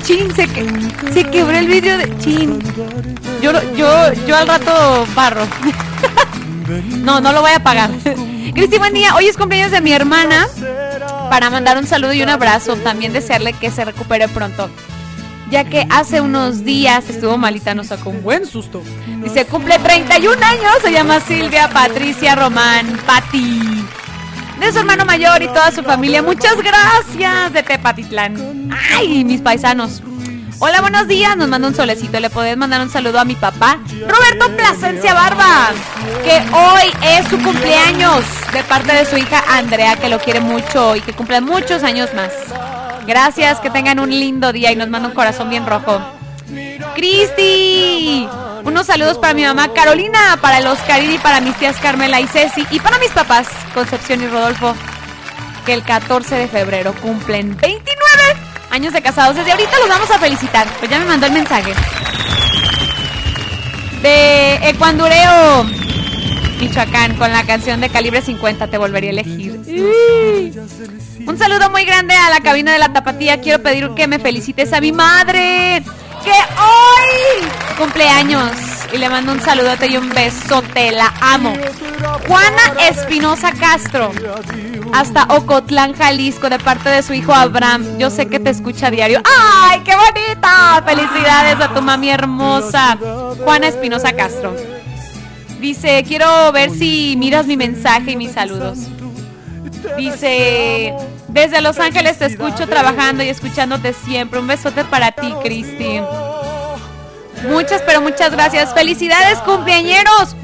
[0.04, 0.66] Chin, se, que-
[1.12, 2.58] se quebró el vídeo de Chin.
[3.42, 5.46] Yo, yo, yo al rato barro.
[7.02, 7.90] No, no lo voy a pagar.
[8.54, 9.16] Cristi, buen día.
[9.16, 10.46] Hoy es cumpleaños de mi hermana.
[11.30, 12.74] Para mandar un saludo y un abrazo.
[12.74, 14.68] También desearle que se recupere pronto.
[15.48, 18.82] Ya que hace unos días estuvo malita, nos sacó un buen susto.
[19.22, 20.72] Dice, cumple 31 años.
[20.82, 23.84] Se llama Silvia Patricia Román Pati.
[24.58, 26.20] De su hermano mayor y toda su familia.
[26.20, 28.68] Muchas gracias de Tepatitlán.
[28.92, 30.02] Ay, mis paisanos.
[30.62, 31.38] Hola, buenos días.
[31.38, 32.20] Nos manda un solecito.
[32.20, 35.70] Le podés mandar un saludo a mi papá, Roberto Plasencia Barba,
[36.22, 38.22] que hoy es su cumpleaños
[38.52, 42.12] de parte de su hija Andrea, que lo quiere mucho y que cumple muchos años
[42.12, 42.30] más.
[43.06, 45.98] Gracias, que tengan un lindo día y nos manda un corazón bien rojo.
[46.94, 48.28] Cristi,
[48.62, 52.26] unos saludos para mi mamá Carolina, para el Oscarín y para mis tías Carmela y
[52.26, 54.74] Ceci y para mis papás Concepción y Rodolfo,
[55.64, 59.36] que el 14 de febrero cumplen 29 años de casados.
[59.36, 60.66] Desde ahorita los vamos a felicitar.
[60.78, 61.72] Pues ya me mandó el mensaje.
[64.02, 65.64] De Ecuandureo,
[66.58, 69.60] Michoacán, con la canción de calibre 50, te volvería a elegir.
[71.26, 73.40] Un saludo muy grande a la cabina de la tapatía.
[73.40, 75.82] Quiero pedir que me felicites a mi madre,
[76.24, 78.52] que hoy cumpleaños.
[78.92, 81.54] Y le mando un saludote y un besote, la amo.
[82.26, 84.12] Juana Espinosa Castro,
[84.92, 87.98] hasta Ocotlán, Jalisco, de parte de su hijo Abraham.
[87.98, 89.22] Yo sé que te escucha a diario.
[89.24, 90.82] ¡Ay, qué bonita!
[90.84, 92.98] Felicidades a tu mami hermosa,
[93.44, 94.54] Juana Espinosa Castro.
[95.60, 98.78] Dice, quiero ver si miras mi mensaje y mis saludos.
[99.96, 100.94] Dice,
[101.28, 104.40] desde Los Ángeles te escucho trabajando y escuchándote siempre.
[104.40, 106.00] Un besote para ti, Cristi.
[107.48, 108.74] Muchas, pero muchas gracias.
[108.74, 110.36] Felicidades, cumpleañeros.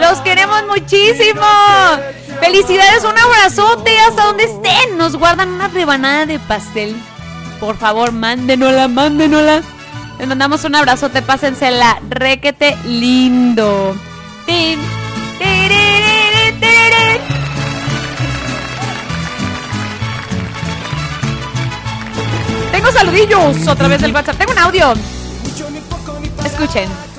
[0.00, 1.42] Los queremos muchísimo.
[2.42, 4.98] Felicidades, un abrazote hasta donde estén.
[4.98, 7.00] Nos guardan una rebanada de pastel.
[7.60, 9.62] Por favor, mándenosla, mándenosla.
[10.18, 13.94] Les mandamos un abrazote, pásensela requete lindo.
[14.44, 14.80] Tin.
[22.72, 24.36] Tengo saludillos otra vez del WhatsApp.
[24.36, 24.94] Tengo un audio.
[26.44, 27.11] Escuchen.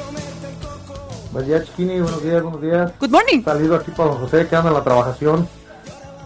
[1.33, 2.91] Buen día, Chiquini, buenos días, buenos días.
[2.99, 3.43] Good morning.
[3.43, 5.49] Salido aquí para don José que anda en la trabajación.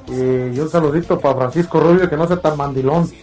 [0.10, 3.10] Y un saludito para Francisco Rubio que no sea tan mandilón.
[3.10, 3.18] ¡Qué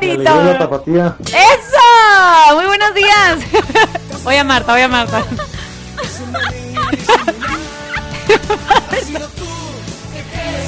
[0.06, 0.58] Y a la bonito!
[0.58, 1.16] tapatía.
[1.20, 2.54] ¡Eso!
[2.56, 3.38] Muy buenos días.
[4.24, 5.22] Voy a Marta, voy a Marta.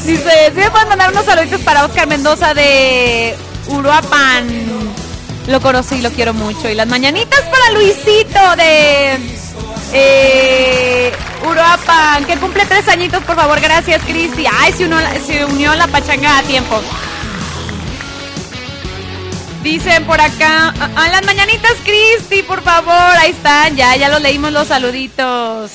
[0.04, 3.36] Dice, ¿sí me pueden mandar unos saluditos para Oscar Mendoza de
[3.68, 4.48] Uruapan?
[5.46, 6.68] Lo conocí, lo quiero mucho.
[6.68, 9.18] Y las mañanitas para Luisito de
[9.92, 11.12] eh,
[11.48, 13.60] Uruapan, que cumple tres añitos, por favor.
[13.60, 14.46] Gracias, Cristi.
[14.50, 16.80] Ay, se unió, se unió la pachanga a tiempo.
[19.62, 23.16] Dicen por acá, a, a las mañanitas, Cristi, por favor.
[23.18, 25.70] Ahí están, ya, ya los leímos los saluditos.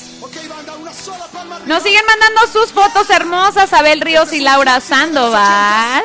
[1.66, 6.02] Nos siguen mandando sus fotos hermosas, Abel Ríos y Laura Sandoval.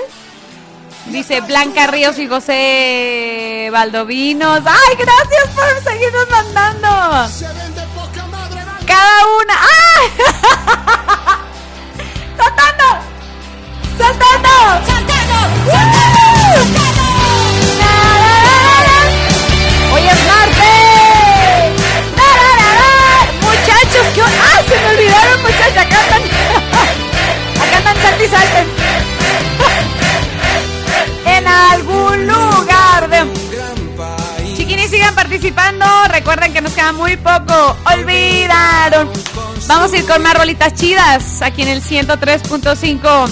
[1.08, 4.62] Dice Blanca Ríos y José Valdovinos.
[4.66, 6.90] ¡Ay, gracias por seguirnos mandando!
[8.88, 9.54] Cada una.
[9.54, 10.10] ¡Ay!
[12.38, 12.86] ¡Saltando!
[13.98, 14.50] ¡Saltando!
[14.86, 15.40] ¡Saltando!
[19.94, 20.64] ¡Hoy es martes!
[23.42, 24.22] Muchachos, ¿qué?
[24.22, 25.78] ¡Ah, se me olvidaron, muchachos!
[25.78, 26.24] Acá andan.
[27.62, 29.13] Acá andan, salten y.
[31.84, 32.32] Algún.
[34.56, 35.86] Chiquinis, sigan participando.
[36.08, 37.76] Recuerden que nos queda muy poco.
[37.94, 39.10] Olvidaron.
[39.68, 43.30] Vamos a ir con más rolitas chidas aquí en el 103.5.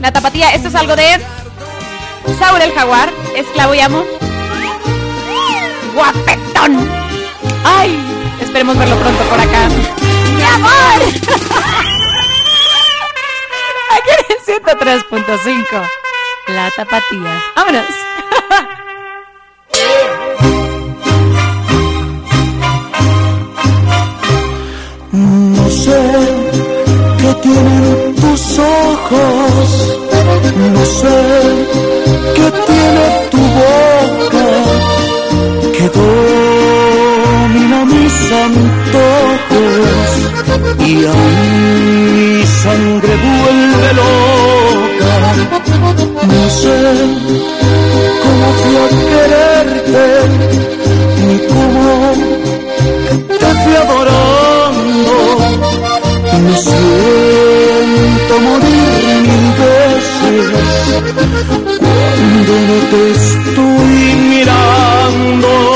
[0.00, 0.54] La tapatía.
[0.54, 1.20] Esto es algo de
[2.38, 3.10] Saúl el Jaguar.
[3.34, 4.04] Esclavo y amo.
[5.94, 6.88] Guapetón.
[7.64, 7.98] Ay,
[8.40, 9.68] esperemos verlo pronto por acá.
[10.36, 10.70] ¡Mi amor!
[13.90, 16.09] Aquí en el 103.5.
[16.54, 17.42] La tapatía.
[17.54, 17.84] ¡Vámonos!
[25.12, 26.00] No sé
[27.18, 29.98] qué tienen tus ojos,
[30.74, 31.18] no sé
[32.34, 34.46] qué tiene tu boca,
[35.76, 38.16] que domina mis
[38.46, 40.10] antojos
[40.80, 41.14] y a
[41.44, 44.59] mi sangre vuelve loca
[46.22, 46.76] no sé
[48.22, 50.06] cómo fui a quererte,
[51.26, 51.84] ni cómo
[53.38, 55.14] te fui adorando.
[56.44, 60.60] Me siento morir mil veces
[61.78, 63.94] cuando no te estoy
[64.30, 65.69] mirando.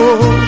[0.00, 0.39] amor.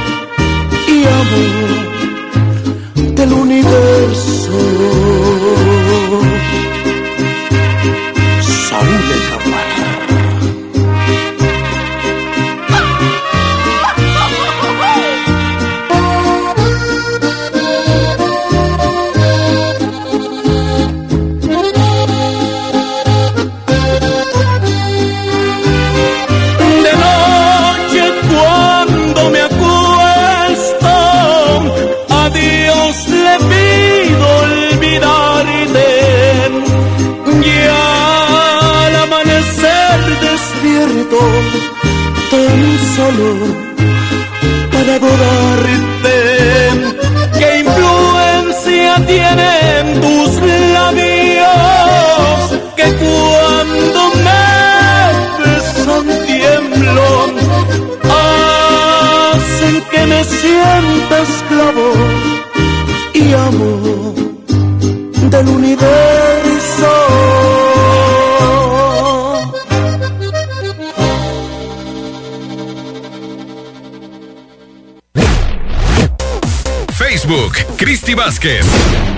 [78.14, 79.11] Vázquez.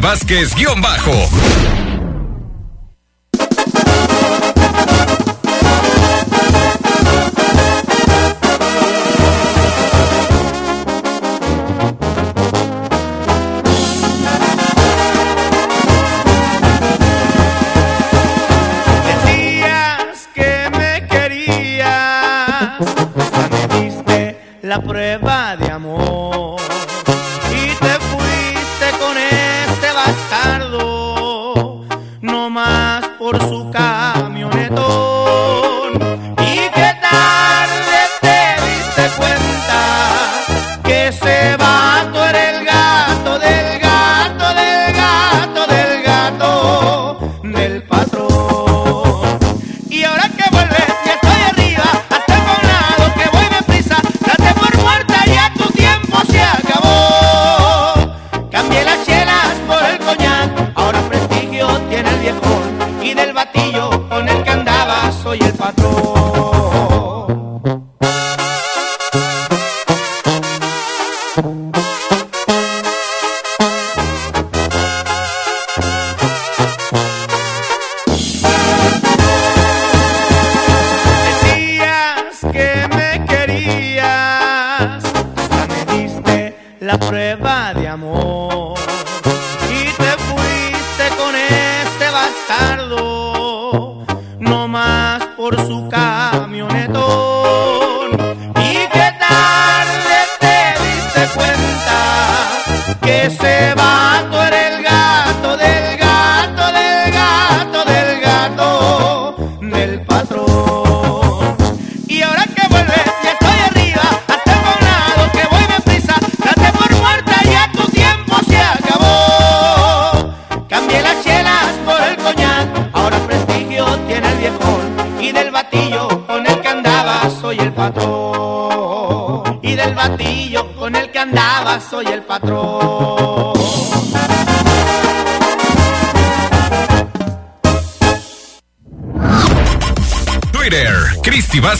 [0.00, 1.87] Vázquez-Bajo.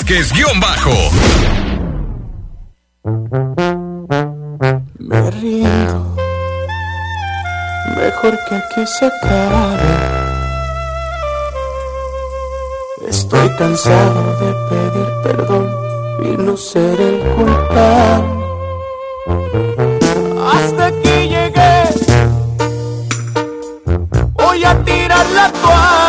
[0.09, 0.91] Vázquez guion bajo.
[4.99, 6.17] Me rindo,
[7.95, 9.93] mejor que aquí se acabe.
[13.07, 15.71] Estoy cansado de pedir perdón
[16.25, 18.45] y no ser el culpable.
[20.55, 21.83] Hasta aquí llegué,
[24.33, 26.08] voy a tirar la toalla.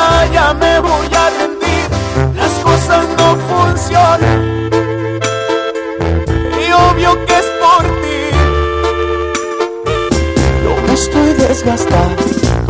[11.65, 12.11] las gastas.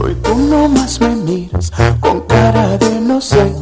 [0.10, 3.54] Y tú nomás me miras con cara de no sé.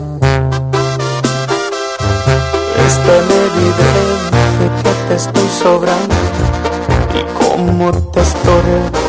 [2.86, 6.16] Es tan evidente que te estoy sobrando
[7.14, 9.07] y cómo te estorbo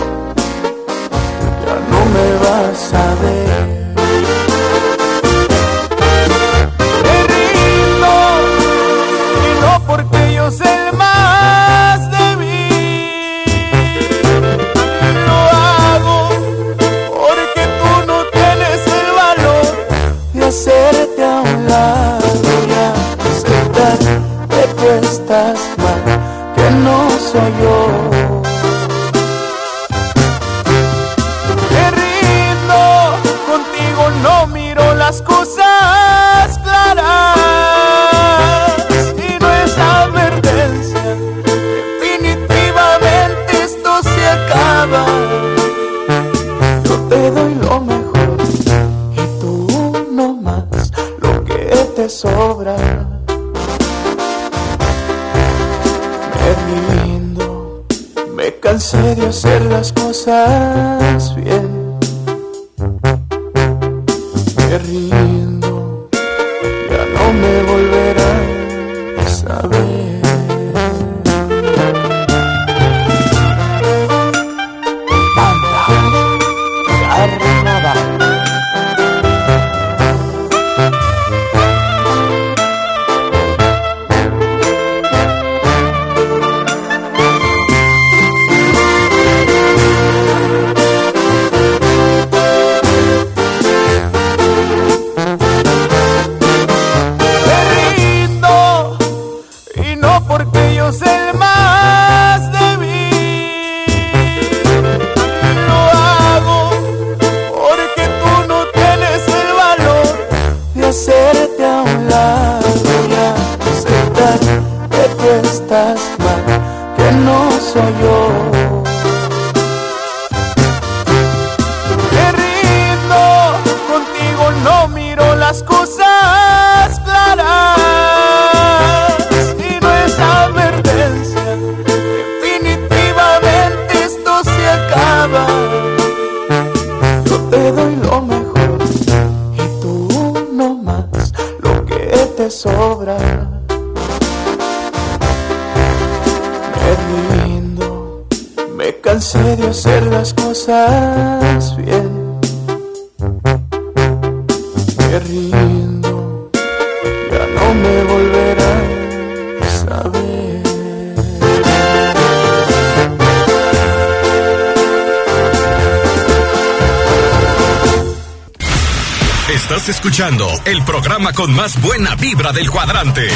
[171.38, 173.28] con más buena vibra del cuadrante.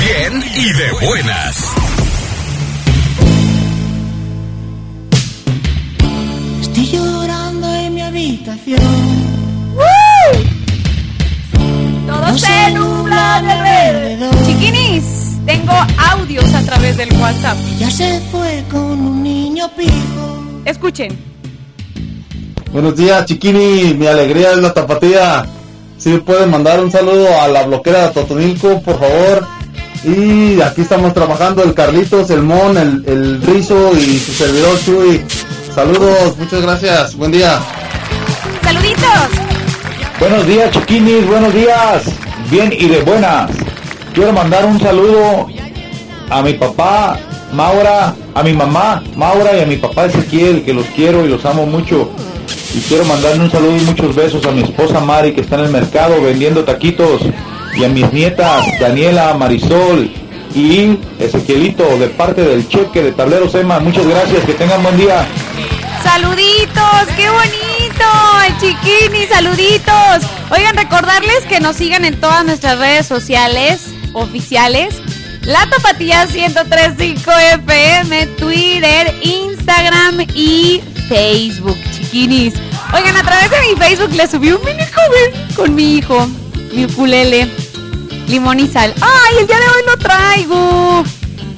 [0.00, 1.72] Bien y de buenas.
[6.60, 8.80] Estoy llorando en mi habitación.
[12.08, 14.46] Todo se nubla de alrededor.
[14.46, 15.74] Chiquinis, tengo
[16.10, 17.56] audios a través del WhatsApp.
[17.78, 20.62] Ya se fue con un niño pijo.
[20.64, 21.16] Escuchen.
[22.72, 23.94] Buenos días, Chiquini.
[23.94, 25.46] Mi alegría es la tapatía.
[25.98, 29.46] Si me pueden mandar un saludo a la bloquera de Totonilco, por favor.
[30.04, 35.24] Y aquí estamos trabajando el Carlitos, el Mon, el, el Rizo y su servidor Chuy.
[35.74, 37.16] Saludos, muchas gracias.
[37.16, 37.58] Buen día.
[38.62, 39.44] Saluditos.
[40.20, 42.04] Buenos días, chiquinis, buenos días.
[42.50, 43.50] Bien y de buenas.
[44.12, 45.48] Quiero mandar un saludo
[46.30, 47.18] a mi papá,
[47.52, 51.44] Maura, a mi mamá, Maura, y a mi papá Ezequiel, que los quiero y los
[51.44, 52.10] amo mucho.
[52.74, 55.66] Y quiero mandarle un saludo y muchos besos a mi esposa Mari, que está en
[55.66, 57.22] el mercado vendiendo taquitos.
[57.76, 60.10] Y a mis nietas, Daniela, Marisol
[60.54, 63.78] y Ezequielito, de parte del cheque de Tablero Sema.
[63.78, 65.26] Muchas gracias, que tengan buen día.
[66.02, 68.04] Saluditos, qué bonito,
[68.46, 70.28] el chiquini, saluditos.
[70.50, 75.00] Oigan, recordarles que nos sigan en todas nuestras redes sociales oficiales.
[75.42, 81.78] La Tapatía 1035 FM, Twitter, Instagram y Facebook,
[82.14, 86.28] Oigan, a través de mi Facebook le subí un mini cover con mi hijo,
[86.72, 87.50] mi ukulele,
[88.28, 88.94] limón y sal.
[89.00, 91.02] ¡Ay, el día de hoy lo traigo!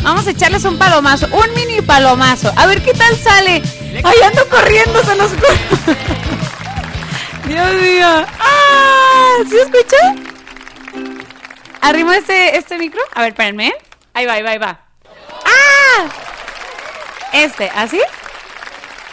[0.03, 2.51] Vamos a echarles un palomazo, un mini palomazo.
[2.57, 3.63] A ver qué tal sale.
[4.03, 5.05] ¡Ay, ando corriendo!
[5.05, 5.31] Se nos
[7.47, 8.25] Dios mío.
[8.41, 9.35] ¡Ah!
[9.51, 10.15] ¿Sí escucha?
[11.83, 13.03] ¿Arrimo este, este micro?
[13.15, 13.75] A ver, espérenme.
[14.15, 14.81] Ahí va, ahí va, ahí va.
[15.45, 16.07] ¡Ah!
[17.35, 18.01] Este, ¿así?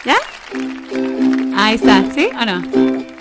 [0.06, 0.16] ¿Ya?
[1.56, 2.62] Ahí está, ¿sí o no?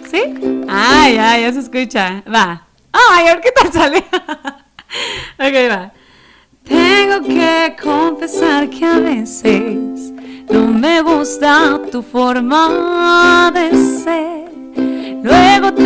[0.09, 0.23] ¿Sí?
[0.67, 2.23] Ah, ya, ya se escucha.
[2.27, 2.63] Va.
[2.91, 3.97] Ay, a ver qué tal sale.
[5.39, 5.91] ok, va.
[6.63, 10.13] Tengo que confesar que a veces
[10.49, 13.71] no me gusta tu forma de
[14.03, 14.51] ser.
[15.23, 15.83] Luego te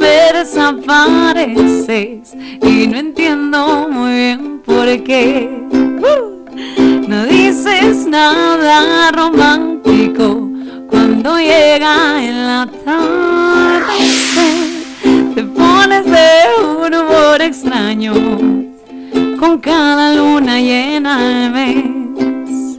[0.00, 5.50] me desapareces y no entiendo muy bien por qué.
[5.72, 6.46] Uh,
[7.08, 10.49] no dices nada romántico
[10.90, 13.94] cuando llega en la tarde.
[15.34, 16.28] Te pones de
[16.60, 18.12] un humor extraño
[19.38, 22.78] con cada luna llena al mes.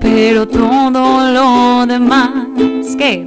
[0.00, 2.30] Pero todo lo demás
[2.96, 3.26] que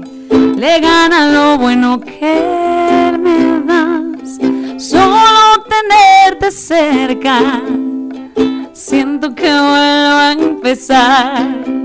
[0.56, 4.38] le gana lo bueno que me das.
[4.78, 7.62] Solo tenerte cerca,
[8.74, 11.85] siento que vuelvo a empezar.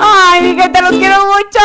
[0.00, 1.60] ay, mi gente, los quiero mucho.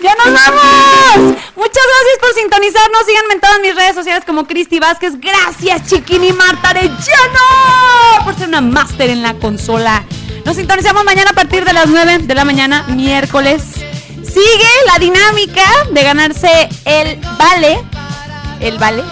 [0.00, 1.36] Ya nos vamos.
[1.56, 3.06] Muchas gracias por sintonizarnos.
[3.06, 5.14] Síganme en todas mis redes sociales como Cristi Vázquez.
[5.20, 10.04] Gracias, Chiquini Marta Arellano, por ser una máster en la consola.
[10.44, 13.62] Nos sintonizamos mañana a partir de las 9 de la mañana, miércoles.
[14.22, 17.78] Sigue la dinámica de ganarse el vale.
[18.60, 19.02] El vale.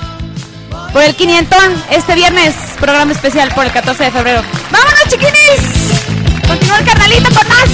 [0.93, 1.59] Por el 500
[1.91, 4.43] este viernes, programa especial por el 14 de febrero.
[4.71, 6.47] ¡Vámonos, chiquinis!
[6.47, 7.71] Continúa el carnalito con más.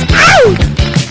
[0.46, 0.69] ¡Au!